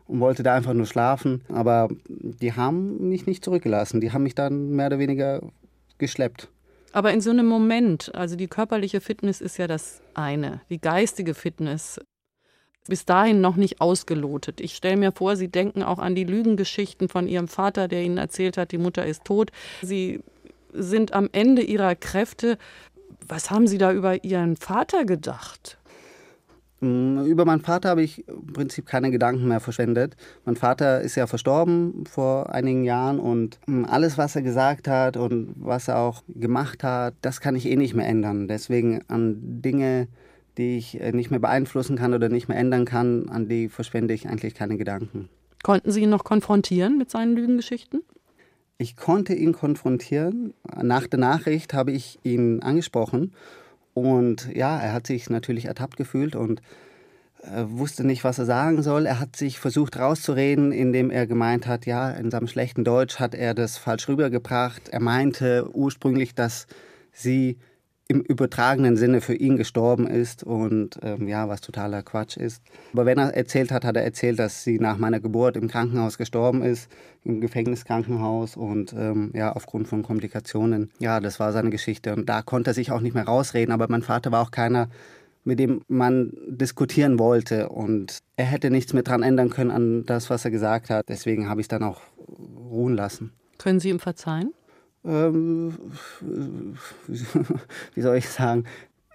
[0.07, 1.43] und wollte da einfach nur schlafen.
[1.49, 4.01] Aber die haben mich nicht zurückgelassen.
[4.01, 5.41] Die haben mich dann mehr oder weniger
[5.97, 6.49] geschleppt.
[6.91, 11.33] Aber in so einem Moment, also die körperliche Fitness ist ja das eine, die geistige
[11.33, 11.99] Fitness
[12.87, 14.61] bis dahin noch nicht ausgelotet.
[14.61, 18.17] Ich stelle mir vor, Sie denken auch an die Lügengeschichten von Ihrem Vater, der Ihnen
[18.17, 19.51] erzählt hat, die Mutter ist tot.
[19.81, 20.21] Sie
[20.71, 22.57] sind am Ende Ihrer Kräfte.
[23.27, 25.77] Was haben Sie da über Ihren Vater gedacht?
[26.85, 30.15] Mm, über meinen Vater habe ich im Prinzip keine Gedanken mehr verschwendet.
[30.45, 35.17] Mein Vater ist ja verstorben vor einigen Jahren und mm, alles, was er gesagt hat
[35.17, 38.47] und was er auch gemacht hat, das kann ich eh nicht mehr ändern.
[38.47, 40.07] Deswegen an Dinge,
[40.59, 44.13] die ich äh, nicht mehr beeinflussen kann oder nicht mehr ändern kann, an die verschwende
[44.13, 45.27] ich eigentlich keine Gedanken.
[45.63, 48.03] Konnten Sie ihn noch konfrontieren mit seinen Lügengeschichten?
[48.77, 50.53] Ich konnte ihn konfrontieren.
[50.83, 53.31] Nach der Nachricht habe ich ihn angesprochen
[53.95, 56.61] und ja, er hat sich natürlich ertappt gefühlt und
[57.43, 59.05] äh, wusste nicht, was er sagen soll.
[59.05, 63.33] Er hat sich versucht rauszureden, indem er gemeint hat, ja, in seinem schlechten Deutsch hat
[63.33, 64.89] er das falsch rübergebracht.
[64.89, 66.67] Er meinte ursprünglich, dass
[67.13, 67.57] sie
[68.07, 72.61] im übertragenen Sinne für ihn gestorben ist und ähm, ja, was totaler Quatsch ist.
[72.93, 76.17] Aber wenn er erzählt hat, hat er erzählt, dass sie nach meiner Geburt im Krankenhaus
[76.17, 76.89] gestorben ist,
[77.23, 80.91] im Gefängniskrankenhaus und ähm, ja, aufgrund von Komplikationen.
[80.99, 83.87] Ja, das war seine Geschichte und da konnte er sich auch nicht mehr rausreden, aber
[83.89, 84.89] mein Vater war auch keiner,
[85.43, 90.29] mit dem man diskutieren wollte und er hätte nichts mehr dran ändern können an das,
[90.29, 91.09] was er gesagt hat.
[91.09, 93.31] Deswegen habe ich es dann auch ruhen lassen.
[93.57, 94.53] Können Sie ihm verzeihen?
[95.05, 95.73] Ähm,
[97.93, 98.65] wie soll ich sagen,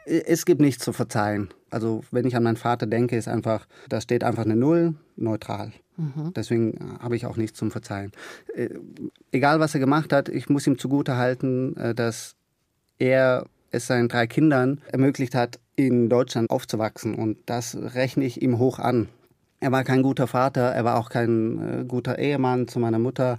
[0.07, 1.51] es gibt nichts zu verzeihen.
[1.71, 5.73] Also wenn ich an meinen Vater denke, ist einfach, da steht einfach eine Null, neutral.
[5.97, 6.33] Mhm.
[6.35, 8.13] Deswegen habe ich auch nichts zum Verzeihen.
[8.55, 8.71] Äh,
[9.33, 12.35] egal was er gemacht hat, ich muss ihm zugute halten, äh, dass
[12.99, 17.15] er es seinen drei Kindern ermöglicht hat, in Deutschland aufzuwachsen.
[17.15, 19.09] Und das rechne ich ihm hoch an.
[19.61, 23.39] Er war kein guter Vater, er war auch kein äh, guter Ehemann zu meiner Mutter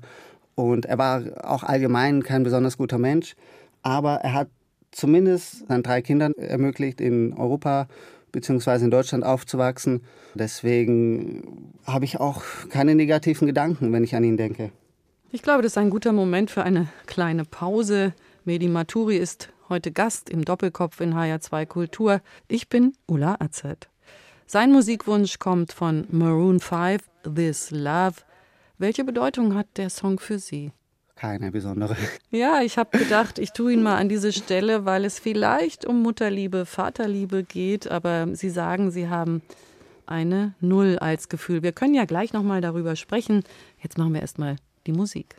[0.55, 3.35] und er war auch allgemein kein besonders guter Mensch,
[3.81, 4.49] aber er hat
[4.91, 7.87] zumindest seinen drei Kindern ermöglicht, in Europa
[8.31, 8.85] bzw.
[8.85, 10.01] in Deutschland aufzuwachsen.
[10.35, 14.71] Deswegen habe ich auch keine negativen Gedanken, wenn ich an ihn denke.
[15.31, 18.13] Ich glaube, das ist ein guter Moment für eine kleine Pause.
[18.43, 22.21] Medi Maturi ist heute Gast im Doppelkopf in HR2 Kultur.
[22.47, 23.87] Ich bin Ulla Azet.
[24.45, 28.15] Sein Musikwunsch kommt von Maroon 5, This Love.
[28.81, 30.71] Welche Bedeutung hat der Song für Sie?
[31.15, 31.95] Keine besondere.
[32.31, 36.01] Ja, ich habe gedacht, ich tue ihn mal an diese Stelle, weil es vielleicht um
[36.01, 39.43] Mutterliebe, Vaterliebe geht, aber Sie sagen, Sie haben
[40.07, 41.61] eine Null als Gefühl.
[41.61, 43.43] Wir können ja gleich nochmal darüber sprechen.
[43.83, 44.55] Jetzt machen wir erstmal
[44.87, 45.35] die Musik.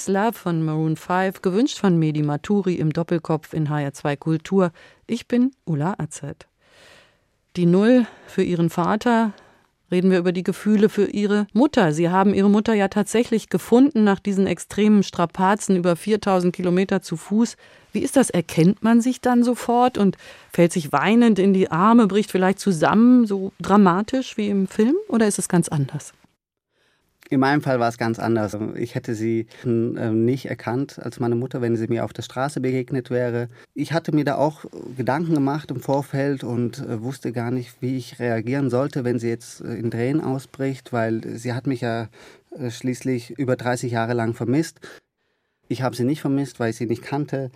[0.00, 4.72] This Love von Maroon 5, gewünscht von Medi Maturi im Doppelkopf in HR2 Kultur.
[5.06, 6.46] Ich bin Ulla Azad.
[7.56, 9.34] Die Null für ihren Vater.
[9.92, 11.92] Reden wir über die Gefühle für ihre Mutter.
[11.92, 17.18] Sie haben ihre Mutter ja tatsächlich gefunden nach diesen extremen Strapazen über 4000 Kilometer zu
[17.18, 17.58] Fuß.
[17.92, 18.30] Wie ist das?
[18.30, 20.16] Erkennt man sich dann sofort und
[20.50, 24.96] fällt sich weinend in die Arme, bricht vielleicht zusammen, so dramatisch wie im Film?
[25.08, 26.14] Oder ist es ganz anders?
[27.32, 28.58] In meinem Fall war es ganz anders.
[28.74, 32.60] Ich hätte sie äh, nicht erkannt als meine Mutter, wenn sie mir auf der Straße
[32.60, 33.48] begegnet wäre.
[33.72, 34.64] Ich hatte mir da auch
[34.96, 39.28] Gedanken gemacht im Vorfeld und äh, wusste gar nicht, wie ich reagieren sollte, wenn sie
[39.28, 42.08] jetzt äh, in Tränen ausbricht, weil sie hat mich ja
[42.58, 44.80] äh, schließlich über 30 Jahre lang vermisst.
[45.68, 47.52] Ich habe sie nicht vermisst, weil ich sie nicht kannte.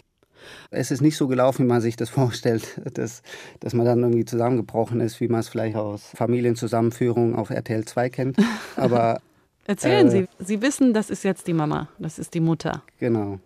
[0.71, 3.23] Es ist nicht so gelaufen, wie man sich das vorstellt, dass,
[3.59, 8.09] dass man dann irgendwie zusammengebrochen ist, wie man es vielleicht aus Familienzusammenführungen auf RTL 2
[8.11, 8.37] kennt.
[8.77, 9.21] Aber
[9.67, 12.83] Erzählen Äh, Sie, Sie wissen, das ist jetzt die Mama, das ist die Mutter.
[12.99, 13.39] Genau.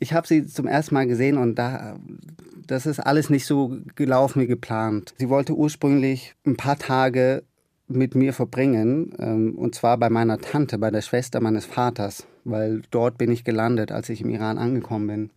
[0.00, 1.98] Ich habe sie zum ersten Mal gesehen und da,
[2.66, 5.14] das ist alles nicht so gelaufen wie geplant.
[5.18, 7.42] Sie wollte ursprünglich ein paar Tage
[7.86, 12.82] mit mir verbringen, ähm, und zwar bei meiner Tante, bei der Schwester meines Vaters, weil
[12.90, 15.30] dort bin ich gelandet, als ich im Iran angekommen bin.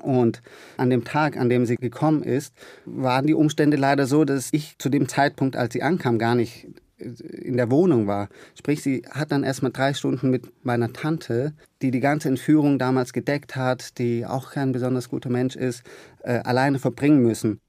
[0.00, 0.42] Und
[0.78, 2.54] an dem Tag, an dem sie gekommen ist,
[2.86, 6.66] waren die Umstände leider so, dass ich zu dem Zeitpunkt, als sie ankam, gar nicht
[7.00, 8.28] in der Wohnung war.
[8.58, 12.78] Sprich, sie hat dann erst mal drei Stunden mit meiner Tante, die die ganze Entführung
[12.78, 15.82] damals gedeckt hat, die auch kein besonders guter Mensch ist,
[16.22, 17.60] äh, alleine verbringen müssen.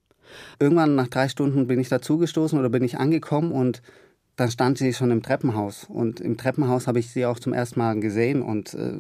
[0.60, 3.82] Irgendwann nach drei Stunden bin ich dazugestoßen oder bin ich angekommen und
[4.41, 5.84] dann stand sie schon im Treppenhaus.
[5.88, 8.93] Und im Treppenhaus habe ich sie auch zum ersten Mal gesehen und äh,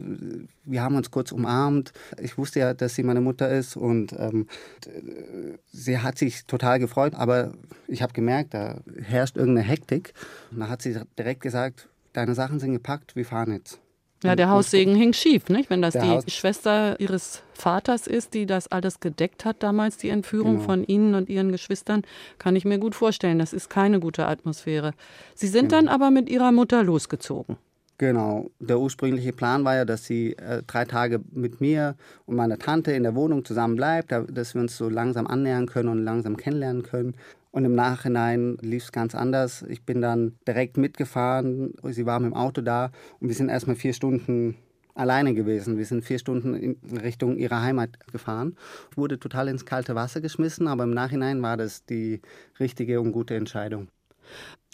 [0.65, 1.93] wir haben uns kurz umarmt.
[2.21, 4.47] Ich wusste ja, dass sie meine Mutter ist und ähm,
[4.85, 7.53] äh, sie hat sich total gefreut, aber
[7.87, 10.13] ich habe gemerkt, da herrscht irgendeine Hektik.
[10.51, 13.80] Und da hat sie direkt gesagt, deine Sachen sind gepackt, wir fahren jetzt.
[14.23, 15.69] Ja, der Haussegen hing schief, nicht?
[15.71, 20.09] Wenn das die Haus- Schwester ihres Vaters ist, die das alles gedeckt hat damals, die
[20.09, 20.65] Entführung Genau.
[20.65, 22.03] von Ihnen und Ihren Geschwistern,
[22.37, 23.39] kann ich mir gut vorstellen.
[23.39, 24.93] Das ist keine gute Atmosphäre.
[25.33, 27.57] Sie sind dann aber mit Ihrer Mutter losgezogen.
[27.97, 28.49] Genau.
[28.59, 31.95] Der ursprüngliche Plan war ja, dass sie äh, drei Tage mit mir
[32.25, 35.67] und meiner Tante in der Wohnung zusammen bleibt, da- dass wir uns so langsam annähern
[35.67, 37.13] können und langsam kennenlernen können.
[37.51, 39.63] Und im Nachhinein lief es ganz anders.
[39.67, 41.73] Ich bin dann direkt mitgefahren.
[41.83, 44.55] Sie war mit dem Auto da und wir sind erstmal vier Stunden
[44.95, 45.77] alleine gewesen.
[45.77, 48.55] Wir sind vier Stunden in Richtung ihrer Heimat gefahren.
[48.95, 52.21] Wurde total ins kalte Wasser geschmissen, aber im Nachhinein war das die
[52.59, 53.89] richtige und gute Entscheidung.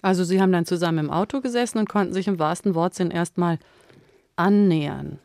[0.01, 3.57] Also Sie haben dann zusammen im Auto gesessen und konnten sich im wahrsten Wortsinn erstmal
[4.35, 5.19] annähern.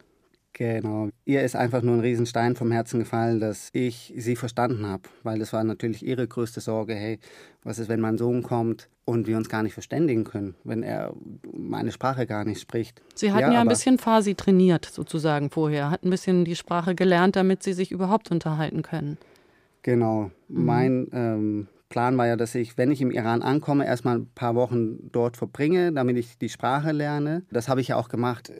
[0.55, 1.09] Genau.
[1.25, 5.05] Ihr ist einfach nur ein Riesenstein vom Herzen gefallen, dass ich sie verstanden habe.
[5.23, 6.95] Weil das war natürlich ihre größte Sorge.
[6.95, 7.19] Hey,
[7.65, 11.15] was ist, wenn mein Sohn kommt und wir uns gar nicht verständigen können, wenn er
[11.53, 13.01] meine Sprache gar nicht spricht?
[13.15, 16.95] Sie hatten ja, ein aber- bisschen Farsi trainiert, sozusagen vorher, hatten ein bisschen die Sprache
[16.95, 19.17] gelernt, damit Sie sich überhaupt unterhalten können.
[19.83, 20.31] Genau.
[20.49, 24.55] Mein ähm, Plan war ja, dass ich, wenn ich im Iran ankomme, erstmal ein paar
[24.55, 27.43] Wochen dort verbringe, damit ich die Sprache lerne.
[27.53, 28.51] Das habe ich ja auch gemacht.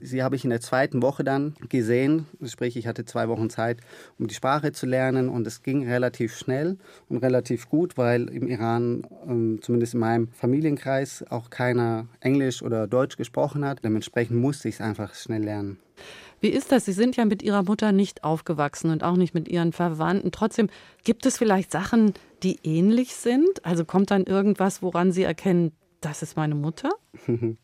[0.00, 2.26] Sie habe ich in der zweiten Woche dann gesehen.
[2.44, 3.78] Sprich, ich hatte zwei Wochen Zeit,
[4.18, 5.28] um die Sprache zu lernen.
[5.28, 6.76] Und es ging relativ schnell
[7.08, 12.88] und relativ gut, weil im Iran, ähm, zumindest in meinem Familienkreis, auch keiner Englisch oder
[12.88, 13.84] Deutsch gesprochen hat.
[13.84, 15.78] Dementsprechend musste ich es einfach schnell lernen.
[16.40, 16.84] Wie ist das?
[16.84, 20.32] Sie sind ja mit Ihrer Mutter nicht aufgewachsen und auch nicht mit Ihren Verwandten.
[20.32, 20.68] Trotzdem,
[21.04, 22.12] gibt es vielleicht Sachen,
[22.42, 23.64] die ähnlich sind?
[23.64, 26.90] Also kommt dann irgendwas, woran Sie erkennen, das ist meine Mutter?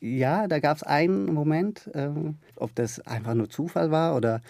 [0.00, 4.40] Ja, da gab es einen Moment, ähm, ob das einfach nur Zufall war oder.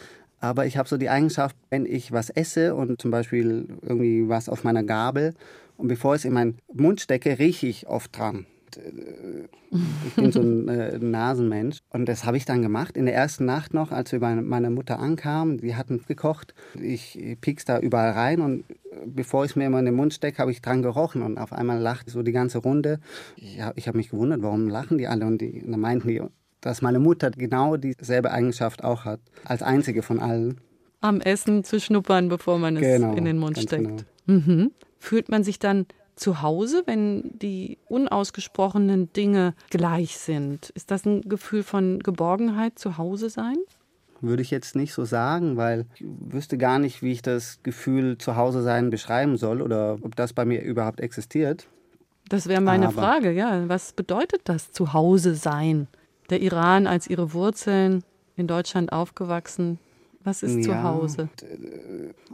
[0.41, 4.49] Aber ich habe so die Eigenschaft, wenn ich was esse und zum Beispiel irgendwie was
[4.49, 5.35] auf meiner Gabel
[5.79, 8.47] und bevor ich es in meinen Mund stecke, rieche ich oft dran.
[8.77, 11.79] Ich bin so ein äh, Nasenmensch.
[11.91, 12.97] Und das habe ich dann gemacht.
[12.97, 16.55] In der ersten Nacht noch, als wir bei meiner Mutter ankamen, die hatten gekocht.
[16.81, 18.65] Ich piek's da überall rein und
[19.07, 21.23] bevor ich es mir immer in den Mund stecke, habe ich dran gerochen.
[21.23, 23.01] Und auf einmal lacht so die ganze Runde.
[23.37, 25.27] Ja, ich habe mich gewundert, warum lachen die alle?
[25.27, 26.23] Und, die, und dann meinten die,
[26.61, 29.21] dass meine Mutter genau dieselbe Eigenschaft auch hat.
[29.45, 30.61] Als einzige von allen.
[31.01, 34.05] Am Essen zu schnuppern, bevor man es Genau, in den Mund steckt.
[34.27, 34.73] Mhm.
[34.99, 35.87] Fühlt man sich dann
[36.19, 40.71] zu Hause, wenn die unausgesprochenen Dinge gleich sind?
[40.71, 43.57] Ist das ein Gefühl von Geborgenheit, zu Hause sein?
[44.21, 48.19] Würde ich jetzt nicht so sagen, weil ich wüsste gar nicht, wie ich das Gefühl
[48.19, 51.69] zu Hause sein beschreiben soll oder ob das bei mir überhaupt existiert.
[52.29, 53.69] Das wäre meine Aber- Frage, ja.
[53.69, 55.87] Was bedeutet das, zu Hause sein?
[56.31, 58.03] Der Iran als ihre Wurzeln,
[58.37, 59.79] in Deutschland aufgewachsen.
[60.29, 61.31] Was ist zu Ja, Hause?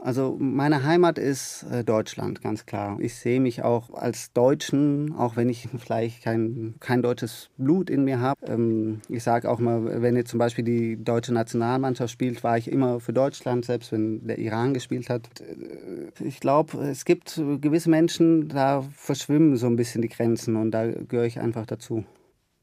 [0.03, 2.99] Also meine Heimat ist äh, Deutschland, ganz klar.
[2.99, 8.03] Ich sehe mich auch als Deutschen, auch wenn ich vielleicht kein, kein deutsches Blut in
[8.03, 8.45] mir habe.
[8.47, 12.69] Ähm, ich sage auch mal, wenn jetzt zum Beispiel die deutsche Nationalmannschaft spielt, war ich
[12.71, 15.29] immer für Deutschland, selbst wenn der Iran gespielt hat.
[15.41, 20.73] Äh, Ich glaube, es gibt gewisse Menschen, da verschwimmen so ein bisschen die Grenzen und
[20.73, 22.05] da gehöre ich einfach dazu.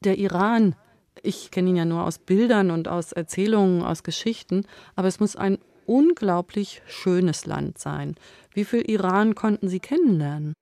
[0.04, 0.76] Der Iran,
[1.24, 5.36] ich kenne ihn ja nur aus Bildern und aus Erzählungen, aus Geschichten, aber es muss
[5.36, 8.16] ein unglaublich schönes Land sein.
[8.54, 10.54] Wie viel Iran konnten Sie kennenlernen?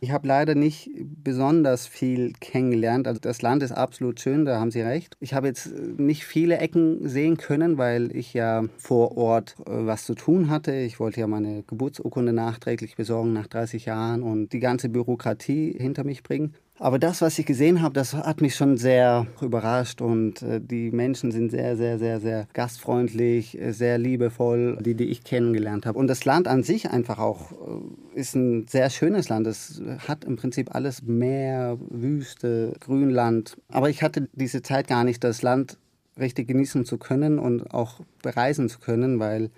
[0.00, 0.90] Ich habe leider nicht
[1.22, 3.06] besonders viel kennengelernt.
[3.06, 5.16] Also das Land ist absolut schön, da haben Sie recht.
[5.20, 10.04] Ich habe jetzt nicht viele Ecken sehen können, weil ich ja vor Ort äh, was
[10.04, 10.74] zu tun hatte.
[10.74, 16.02] Ich wollte ja meine Geburtsurkunde nachträglich besorgen nach 30 Jahren und die ganze Bürokratie hinter
[16.02, 16.54] mich bringen.
[16.78, 20.90] Aber das, was ich gesehen habe, das hat mich schon sehr überrascht und äh, die
[20.90, 25.98] Menschen sind sehr, sehr, sehr, sehr gastfreundlich, äh, sehr liebevoll, die, die ich kennengelernt habe.
[25.98, 29.46] Und das Land an sich einfach auch äh, ist ein sehr schönes Land.
[29.46, 33.56] Es hat im Prinzip alles Meer, Wüste, Grünland.
[33.68, 35.78] Aber ich hatte diese Zeit gar nicht, das Land
[36.18, 39.50] richtig genießen zu können und auch bereisen zu können, weil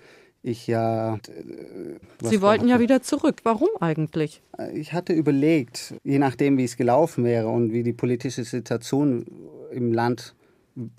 [0.44, 1.14] ich ja.
[1.14, 1.20] äh,
[2.22, 3.40] Sie wollten ja wieder zurück.
[3.44, 4.42] Warum eigentlich?
[4.74, 9.24] Ich hatte überlegt, je nachdem, wie es gelaufen wäre und wie die politische Situation
[9.72, 10.34] im Land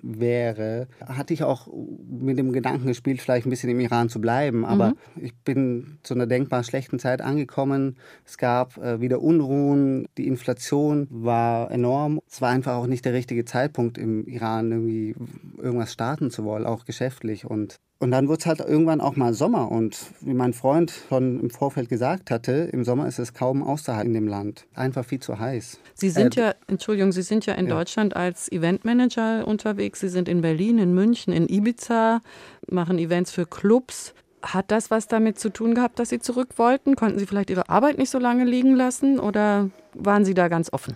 [0.02, 1.68] wäre, hatte ich auch
[2.10, 4.66] mit dem Gedanken gespielt, vielleicht ein bisschen im Iran zu bleiben.
[4.66, 7.98] Aber ich bin zu einer denkbar schlechten Zeit angekommen.
[8.26, 12.20] Es gab äh, wieder Unruhen, die Inflation war enorm.
[12.28, 15.16] Es war einfach auch nicht der richtige Zeitpunkt im Iran irgendwie
[15.58, 17.46] irgendwas starten zu wollen, auch geschäftlich.
[17.46, 19.72] Und und dann wurde es halt irgendwann auch mal Sommer.
[19.72, 24.10] Und wie mein Freund schon im Vorfeld gesagt hatte, im Sommer ist es kaum auszuhalten
[24.10, 24.66] in dem Land.
[24.74, 25.80] Einfach viel zu heiß.
[25.94, 27.76] Sie sind Äh, ja, Entschuldigung, Sie sind ja in ja.
[27.76, 30.02] Deutschland als Eventmanager unterwegs.
[30.02, 32.22] Sie sind in Berlin, in München, in Ibiza,
[32.70, 34.14] machen Events für Clubs.
[34.44, 36.96] Hat das was damit zu tun gehabt, dass Sie zurück wollten?
[36.96, 40.72] Konnten Sie vielleicht Ihre Arbeit nicht so lange liegen lassen oder waren Sie da ganz
[40.72, 40.96] offen?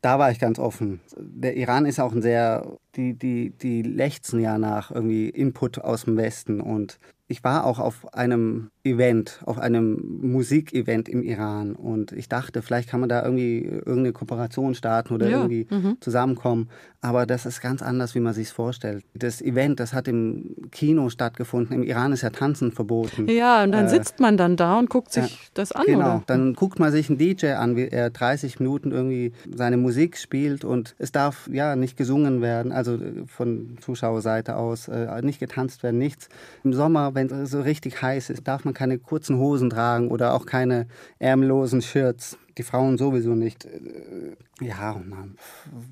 [0.00, 1.00] Da war ich ganz offen.
[1.16, 2.66] Der Iran ist auch ein sehr,
[2.96, 6.60] die, die, die lechzen ja nach irgendwie Input aus dem Westen.
[6.60, 11.74] Und ich war auch auf einem Event, auf einem Musikevent im Iran.
[11.74, 15.66] Und ich dachte, vielleicht kann man da irgendwie irgendeine Kooperation starten oder Ja, irgendwie
[16.00, 16.68] zusammenkommen.
[17.00, 19.04] Aber das ist ganz anders, wie man sich vorstellt.
[19.14, 21.74] Das Event, das hat im Kino stattgefunden.
[21.76, 23.26] Im Iran ist ja Tanzen verboten.
[23.28, 26.16] Ja, und dann Äh, sitzt man dann da und guckt sich ja, das an, Genau,
[26.16, 26.22] oder?
[26.26, 30.62] dann guckt man sich einen DJ an, wie er 30 Minuten irgendwie seine Musik spielt
[30.64, 35.82] und es darf ja nicht gesungen werden, also äh, von Zuschauerseite aus, äh, nicht getanzt
[35.82, 36.28] werden, nichts.
[36.62, 40.34] Im Sommer, wenn es so richtig heiß ist, darf man keine kurzen Hosen tragen oder
[40.34, 40.86] auch keine
[41.18, 42.38] ärmellosen Shirts.
[42.56, 43.64] die Frauen sowieso nicht.
[43.64, 45.34] Äh, Ja, und dann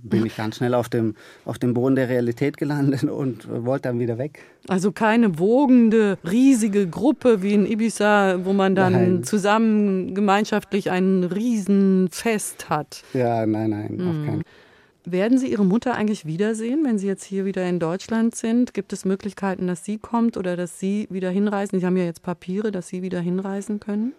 [0.05, 3.99] bin ich ganz schnell auf dem, auf dem Boden der Realität gelandet und wollte dann
[3.99, 4.45] wieder weg.
[4.69, 9.25] Also keine wogende, riesige Gruppe wie in Ibiza, wo man dann Nein.
[9.25, 13.03] zusammen gemeinschaftlich ein Riesenfest hat.
[13.13, 14.43] Ja, nein, nein, auf keinen
[15.05, 18.73] Werden Sie Ihre Mutter eigentlich wiedersehen, wenn Sie jetzt hier wieder in Deutschland sind?
[18.73, 21.81] Gibt es Möglichkeiten, dass sie kommt oder dass Sie wieder hinreisen?
[21.81, 24.13] Sie haben ja jetzt Papiere, dass Sie wieder hinreisen können.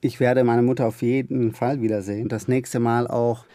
[0.00, 2.28] Ich werde meine Mutter auf jeden Fall wiedersehen.
[2.28, 3.46] Das nächste Mal auch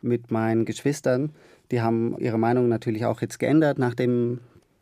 [0.00, 1.30] mit meinen Geschwistern.
[1.72, 4.38] Die haben ihre Meinung natürlich auch jetzt geändert, nachdem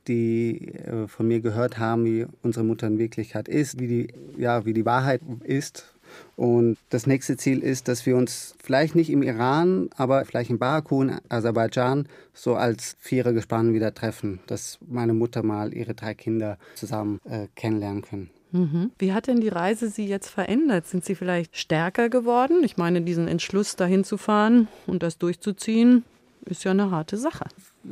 [0.09, 4.65] die äh, von mir gehört haben, wie unsere Mutter in Wirklichkeit ist, wie die, ja,
[4.67, 5.95] wie die Wahrheit ist.
[6.37, 10.59] Und das nächste Ziel ist, dass wir uns vielleicht nicht im Iran, aber vielleicht in
[10.59, 16.59] Baku, in Aserbaidschan, so als Vierergespann wieder treffen, dass meine Mutter mal ihre drei Kinder
[16.75, 18.31] zusammen äh, kennenlernen können.
[18.53, 18.93] Mhm.
[18.99, 20.87] Wie hat denn die Reise Sie jetzt verändert?
[20.87, 22.63] Sind Sie vielleicht stärker geworden?
[22.65, 26.05] Ich meine, diesen Entschluss, dahin zu fahren und das durchzuziehen,
[26.47, 27.45] ist ja eine harte Sache.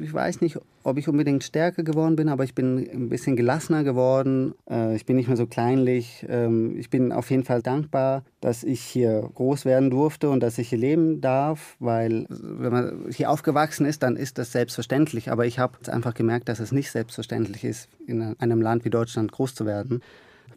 [0.02, 3.84] Ich weiß nicht, ob ich unbedingt stärker geworden bin, aber ich bin ein bisschen gelassener
[3.84, 4.54] geworden.
[4.68, 6.24] Äh, Ich bin nicht mehr so kleinlich.
[6.28, 10.58] Ähm, Ich bin auf jeden Fall dankbar, dass ich hier groß werden durfte und dass
[10.58, 15.30] ich hier leben darf, weil wenn man hier aufgewachsen ist, dann ist das selbstverständlich.
[15.30, 19.32] Aber ich habe einfach gemerkt, dass es nicht selbstverständlich ist, in einem Land wie Deutschland
[19.32, 20.02] groß zu werden.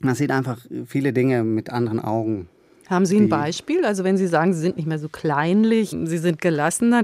[0.02, 2.48] Man sieht einfach viele Dinge mit anderen Augen.
[2.88, 3.86] Haben Sie ein Beispiel?
[3.86, 7.04] Also wenn Sie sagen, Sie sind nicht mehr so kleinlich, Sie sind gelassener,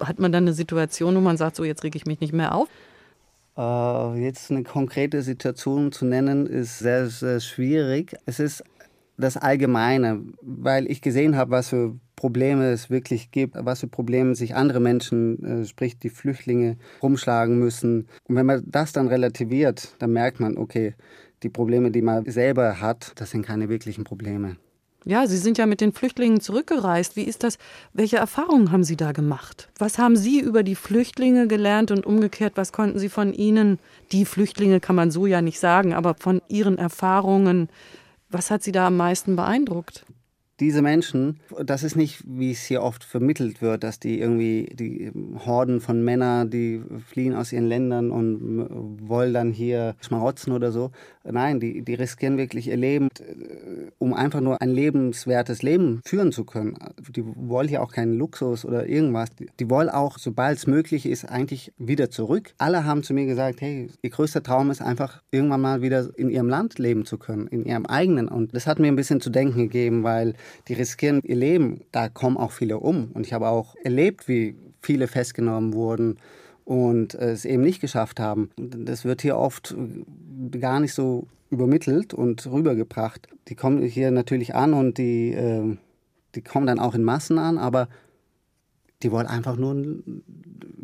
[0.00, 2.54] hat man dann eine Situation, wo man sagt, so jetzt reg ich mich nicht mehr
[2.54, 2.68] auf?
[3.56, 8.14] Äh, jetzt eine konkrete Situation zu nennen, ist sehr, sehr schwierig.
[8.24, 8.62] Es ist
[9.16, 14.34] das Allgemeine, weil ich gesehen habe, was für Probleme es wirklich gibt, was für Probleme
[14.34, 18.08] sich andere Menschen, äh, sprich die Flüchtlinge, rumschlagen müssen.
[18.28, 20.94] Und wenn man das dann relativiert, dann merkt man, okay,
[21.42, 24.56] die Probleme, die man selber hat, das sind keine wirklichen Probleme.
[25.08, 27.16] Ja, Sie sind ja mit den Flüchtlingen zurückgereist.
[27.16, 27.56] Wie ist das?
[27.94, 29.70] Welche Erfahrungen haben Sie da gemacht?
[29.78, 33.78] Was haben Sie über die Flüchtlinge gelernt und umgekehrt, was konnten Sie von ihnen,
[34.12, 37.70] die Flüchtlinge kann man so ja nicht sagen, aber von Ihren Erfahrungen,
[38.28, 40.04] was hat Sie da am meisten beeindruckt?
[40.60, 45.12] diese Menschen, das ist nicht, wie es hier oft vermittelt wird, dass die irgendwie die
[45.46, 50.72] Horden von Männern, die fliehen aus ihren Ländern und äh, wollen dann hier schmarotzen oder
[50.72, 50.90] so.
[51.30, 56.32] Nein, die, die riskieren wirklich ihr Leben, äh, um einfach nur ein lebenswertes Leben führen
[56.32, 56.76] zu können.
[57.08, 59.30] Die wollen hier auch keinen Luxus oder irgendwas.
[59.58, 62.54] Die wollen auch, sobald es möglich ist, eigentlich wieder zurück.
[62.58, 66.30] Alle haben zu mir gesagt, hey, ihr größter Traum ist einfach, irgendwann mal wieder in
[66.30, 68.28] ihrem Land leben zu können, in ihrem eigenen.
[68.28, 70.34] Und das hat mir ein bisschen zu denken gegeben, weil
[70.68, 71.82] die riskieren ihr Leben.
[71.92, 73.10] Da kommen auch viele um.
[73.12, 76.18] Und ich habe auch erlebt, wie viele festgenommen wurden
[76.68, 78.50] und es eben nicht geschafft haben.
[78.58, 79.74] Das wird hier oft
[80.60, 83.26] gar nicht so übermittelt und rübergebracht.
[83.48, 85.78] Die kommen hier natürlich an und die, äh,
[86.34, 87.88] die kommen dann auch in Massen an, aber
[89.02, 89.82] die wollen einfach nur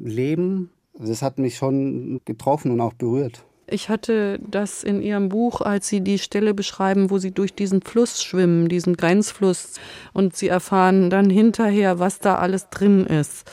[0.03, 0.71] leben.
[0.95, 3.45] Das hat mich schon getroffen und auch berührt.
[3.67, 7.83] Ich hatte das in Ihrem Buch, als Sie die Stelle beschreiben, wo Sie durch diesen
[7.83, 9.75] Fluss schwimmen, diesen Grenzfluss,
[10.15, 13.51] und Sie erfahren dann hinterher, was da alles drin ist.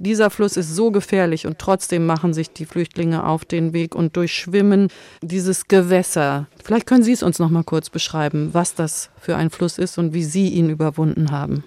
[0.00, 4.16] Dieser Fluss ist so gefährlich und trotzdem machen sich die Flüchtlinge auf den Weg und
[4.16, 4.90] durchschwimmen
[5.22, 6.46] dieses Gewässer.
[6.62, 9.98] Vielleicht können Sie es uns noch mal kurz beschreiben, was das für ein Fluss ist
[9.98, 11.64] und wie Sie ihn überwunden haben.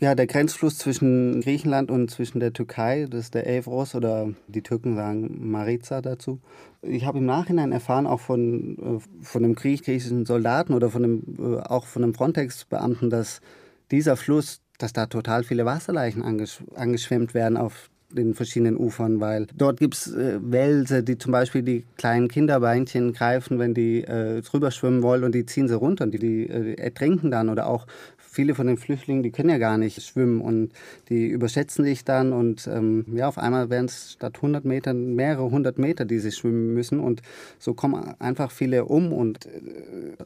[0.00, 4.62] Ja, der Grenzfluss zwischen Griechenland und zwischen der Türkei, das ist der Evros oder die
[4.62, 6.40] Türken sagen Mariza dazu.
[6.80, 11.22] Ich habe im Nachhinein erfahren, auch von, äh, von einem griechischen Soldaten oder von einem,
[11.38, 13.42] äh, auch von einem Frontex-Beamten, dass
[13.90, 19.46] dieser Fluss, dass da total viele Wasserleichen angesch angeschwemmt werden auf den verschiedenen Ufern, weil
[19.56, 24.42] dort gibt es äh, Wälse, die zum Beispiel die kleinen Kinderbeinchen greifen, wenn die äh,
[24.42, 27.66] drüber schwimmen wollen und die ziehen sie runter und die, die äh, ertrinken dann oder
[27.66, 27.86] auch
[28.30, 30.70] viele von den Flüchtlingen, die können ja gar nicht schwimmen und
[31.08, 35.50] die überschätzen sich dann und ähm, ja, auf einmal werden es statt 100 Metern mehrere
[35.50, 37.22] hundert Meter, die sie schwimmen müssen und
[37.58, 39.50] so kommen einfach viele um und äh,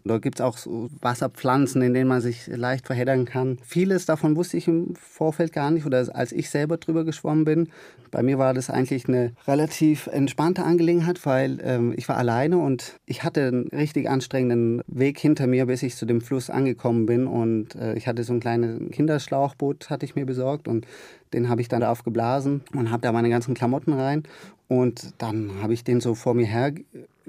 [0.05, 3.59] dort gibt es auch so Wasserpflanzen, in denen man sich leicht verheddern kann.
[3.64, 7.68] Vieles davon wusste ich im Vorfeld gar nicht oder als ich selber drüber geschwommen bin.
[8.11, 12.94] Bei mir war das eigentlich eine relativ entspannte Angelegenheit, weil ähm, ich war alleine und
[13.07, 17.26] ich hatte einen richtig anstrengenden Weg hinter mir, bis ich zu dem Fluss angekommen bin
[17.26, 20.86] und äh, ich hatte so ein kleines Kinderschlauchboot, hatte ich mir besorgt und
[21.32, 24.22] den habe ich dann darauf geblasen und habe da meine ganzen Klamotten rein
[24.68, 26.72] und dann habe ich den so vor mir her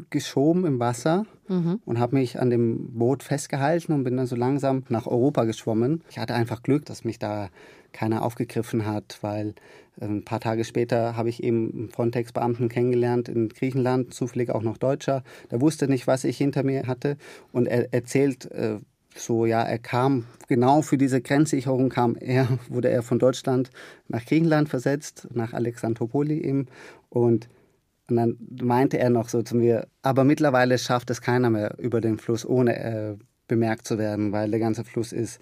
[0.10, 1.26] geschoben im Wasser
[1.86, 6.02] und habe mich an dem Boot festgehalten und bin dann so langsam nach Europa geschwommen.
[6.10, 7.50] Ich hatte einfach Glück, dass mich da
[7.94, 9.54] keiner aufgegriffen hat, weil
[10.00, 14.62] äh, ein paar Tage später habe ich eben einen Frontex-Beamten kennengelernt in Griechenland, zufällig auch
[14.62, 15.24] noch Deutscher.
[15.50, 17.18] Der wusste nicht, was ich hinter mir hatte
[17.54, 18.80] und er erzählt äh,
[19.16, 23.70] so, ja, er kam genau für diese Grenzsicherung kam er, wurde er von Deutschland
[24.08, 26.68] nach Griechenland versetzt, nach Alexandropoli eben.
[27.10, 27.50] Und,
[28.10, 32.02] und dann meinte er noch so zu mir, aber mittlerweile schafft es keiner mehr über
[32.02, 33.16] den Fluss, ohne äh,
[33.48, 35.40] bemerkt zu werden, weil der ganze Fluss ist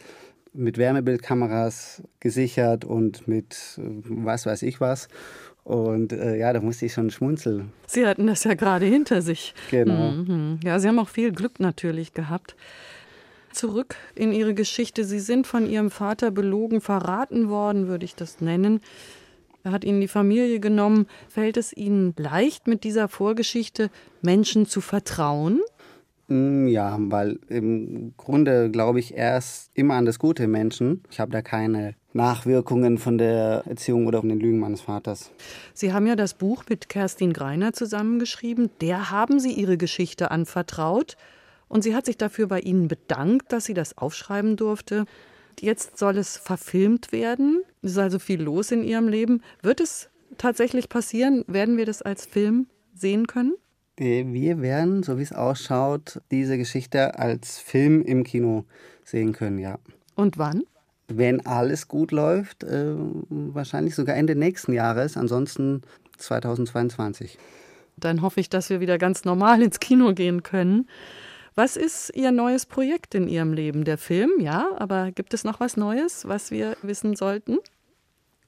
[0.54, 5.08] mit Wärmebildkameras gesichert und mit äh, was weiß ich was.
[5.64, 7.72] Und äh, ja, da musste ich schon schmunzeln.
[7.88, 9.54] Sie hatten das ja gerade hinter sich.
[9.72, 10.12] Genau.
[10.12, 10.60] Mhm.
[10.62, 12.56] Ja, Sie haben auch viel Glück natürlich gehabt.
[13.54, 15.06] Zurück in Ihre Geschichte.
[15.06, 18.82] Sie sind von Ihrem Vater belogen, verraten worden, würde ich das nennen.
[19.64, 21.08] Er hat Ihnen die Familie genommen.
[21.30, 23.90] Fällt es Ihnen leicht, mit dieser Vorgeschichte
[24.22, 25.62] Menschen zu vertrauen?
[26.28, 31.04] Mm, Ja, weil im Grunde glaube ich erst immer an das Gute im Menschen.
[31.12, 35.32] Ich habe da keine Nachwirkungen von der Erziehung oder von den Lügen meines Vaters.
[35.74, 38.70] Sie haben ja das Buch mit Kerstin Greiner zusammengeschrieben.
[38.82, 41.16] Der haben Sie Ihre Geschichte anvertraut.
[41.68, 45.06] Und sie hat sich dafür bei Ihnen bedankt, dass sie das aufschreiben durfte.
[45.60, 47.64] Jetzt soll es verfilmt werden.
[47.82, 49.42] Es ist also viel los in Ihrem Leben.
[49.62, 51.44] Wird es tatsächlich passieren?
[51.48, 53.54] Werden wir das als Film sehen können?
[53.98, 58.66] Wir werden, so wie es ausschaut, diese Geschichte als Film im Kino
[59.04, 59.78] sehen können, ja.
[60.16, 60.64] Und wann?
[61.08, 62.96] Wenn alles gut läuft, äh,
[63.30, 65.82] wahrscheinlich sogar Ende nächsten Jahres, ansonsten
[66.18, 67.38] 2022.
[67.98, 70.88] Dann hoffe ich, dass wir wieder ganz normal ins Kino gehen können.
[71.56, 73.84] Was ist Ihr neues Projekt in Ihrem Leben?
[73.84, 77.60] Der Film, ja, aber gibt es noch was Neues, was wir wissen sollten?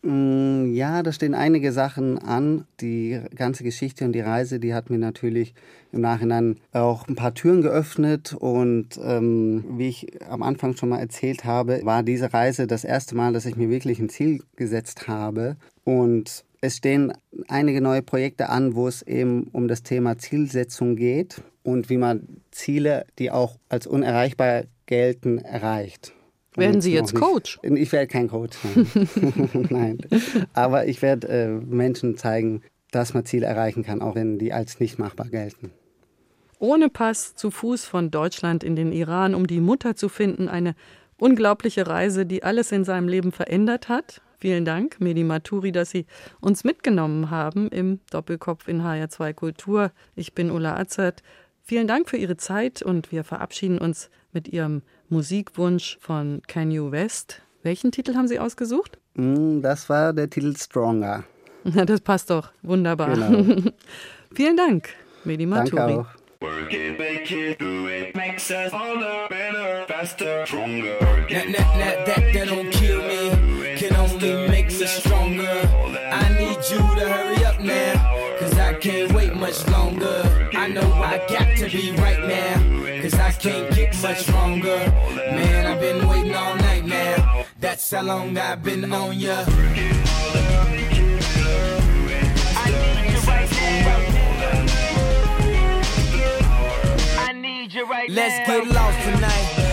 [0.01, 2.65] Mm, Ja, da stehen einige Sachen an.
[2.81, 5.53] Die ganze Geschichte und die Reise, die hat mir natürlich
[5.91, 8.33] im Nachhinein auch ein paar Türen geöffnet.
[8.33, 13.15] Und ähm, wie ich am Anfang schon mal erzählt habe, war diese Reise das erste
[13.15, 15.57] Mal, dass ich mir wirklich ein Ziel gesetzt habe.
[15.83, 17.13] Und es stehen
[17.47, 22.41] einige neue Projekte an, wo es eben um das Thema Zielsetzung geht und wie man
[22.51, 26.13] Ziele, die auch als unerreichbar gelten, erreicht.
[26.55, 27.59] Werden Sie jetzt nicht- Coach?
[27.63, 28.57] Ich werde kein Coach.
[28.63, 28.87] Nein.
[29.69, 29.97] nein.
[30.53, 32.61] Aber ich werde äh, Menschen zeigen,
[32.91, 35.71] dass man Ziele erreichen kann, auch wenn die als nicht machbar gelten.
[36.59, 40.47] Ohne Pass zu Fuß von Deutschland in den Iran, um die Mutter zu finden.
[40.47, 40.75] Eine
[41.17, 44.21] unglaubliche Reise, die alles in seinem Leben verändert hat.
[44.39, 46.05] Vielen Dank, Medi Maturi, dass Sie
[46.41, 49.91] uns mitgenommen haben im Doppelkopf in HR2 Kultur.
[50.15, 51.23] Ich bin Ulla Azert.
[51.63, 57.41] Vielen Dank für Ihre Zeit und wir verabschieden uns mit Ihrem Musikwunsch von Kanye West.
[57.63, 58.99] Welchen Titel haben Sie ausgesucht?
[59.15, 61.23] Mm, Das war der Titel Stronger.
[61.63, 62.51] Na, das passt doch.
[62.61, 63.13] Wunderbar.
[63.15, 63.71] Genau.
[64.35, 64.89] Vielen Dank,
[65.23, 65.75] Medi Maturi.
[65.77, 66.07] Danke auch.
[66.41, 70.99] Work it, make it, do it, makes us harder, better, faster, stronger.
[70.99, 72.94] That, that, that, that, that don't kill
[74.25, 75.69] me, can only make me stronger.
[76.11, 80.49] I need you to hurry up now, cause I can't wait much longer.
[80.53, 84.77] I know I got to be right now, cause I can't get much stronger.
[85.15, 89.45] Man, I've been waiting all night now, that's how long I've been on ya.
[89.47, 89.51] I
[90.71, 91.09] need you
[93.27, 93.95] right now.
[97.27, 99.64] I need you right Let's get lost tonight.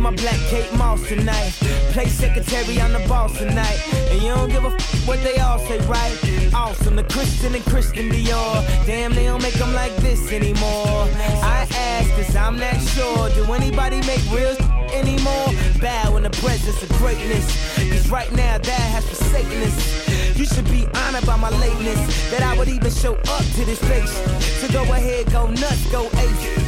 [0.00, 1.52] My black Kate Moss tonight.
[1.92, 3.80] Play secretary, I'm the boss tonight.
[4.10, 6.16] And you don't give a f- what they all say, right?
[6.54, 8.64] Awesome, the Christian and Christian Dior.
[8.86, 11.08] Damn, they don't make them like this anymore.
[11.42, 13.28] I ask, cause I'm not sure.
[13.30, 14.56] Do anybody make real
[14.92, 15.48] anymore?
[15.80, 17.46] Bow in the presence of greatness.
[17.90, 20.38] Cause right now, that has forsaken us.
[20.38, 22.30] You should be honored by my lateness.
[22.30, 24.12] That I would even show up to this place.
[24.60, 26.67] So go ahead, go nuts, go ape.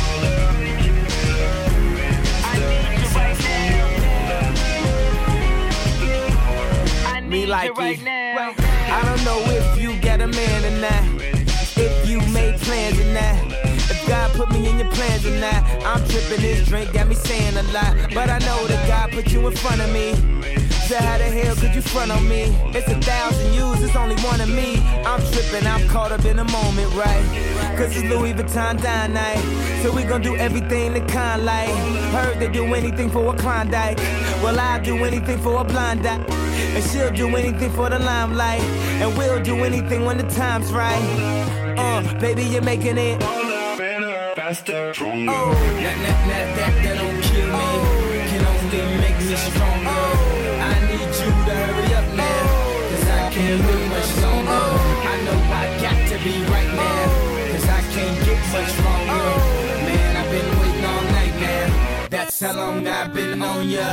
[7.31, 8.03] Me like right it.
[8.03, 8.53] now.
[8.57, 11.21] I don't know if you got a man or not.
[11.77, 13.53] If you made plans or not.
[13.89, 15.63] If God put me in your plans or not.
[15.85, 17.95] I'm tripping, this drink got me saying a lot.
[18.13, 20.11] But I know that God put you in front of me.
[20.89, 22.53] So how the hell could you front on me?
[22.75, 24.79] It's a thousand yous, it's only one of me.
[25.05, 27.23] I'm tripping, I'm caught up in the moment, right?
[27.77, 29.39] Cause it's Louis Vuitton dine night.
[29.81, 31.69] So we gon' do everything the kind like.
[32.11, 33.97] Heard they do anything for a Klondike.
[34.43, 36.23] Well, I'll do anything for a blind eye.
[36.75, 38.61] And she'll do anything for the limelight.
[39.01, 41.01] And we'll do anything when the time's right.
[41.77, 43.21] Uh, baby, you're making it.
[44.35, 45.31] Faster, stronger.
[45.31, 45.51] Oh.
[45.51, 47.53] That, that, that, that, don't kill me.
[47.53, 48.27] Oh.
[48.29, 49.89] Can only make me stronger.
[49.89, 50.69] Oh.
[50.69, 52.25] I need you to hurry up now.
[52.25, 52.87] Oh.
[52.91, 54.51] Cause I can't live much longer.
[54.51, 55.09] Oh.
[55.11, 56.70] I know I got to be right
[58.51, 59.23] much longer.
[59.87, 62.07] Man, I've been waiting all night now.
[62.09, 63.87] That's how long I've been on ya.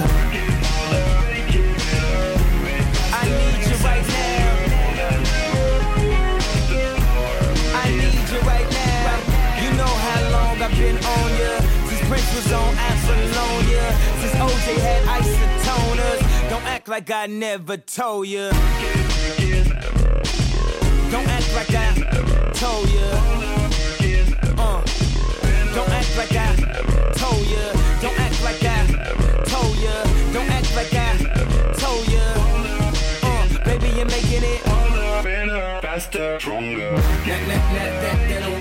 [3.21, 4.49] I need you right now.
[7.83, 9.63] I need you right now.
[9.63, 11.53] You know how long I've been on ya.
[11.89, 13.87] Since Prince was on Apollonia.
[14.21, 16.21] Since OJ had isotoners.
[16.51, 18.51] Don't act like I never told ya.
[21.13, 23.68] Don't act like I told ya.
[26.19, 27.73] Don't act like I told ya.
[28.03, 28.87] Don't act like I
[29.45, 30.03] told ya.
[30.33, 31.17] Don't act like I
[31.79, 32.19] told ya.
[33.23, 34.65] Uh, baby, you're making it
[35.23, 36.91] Better, faster, stronger.
[36.91, 38.58] that, that, that, that, that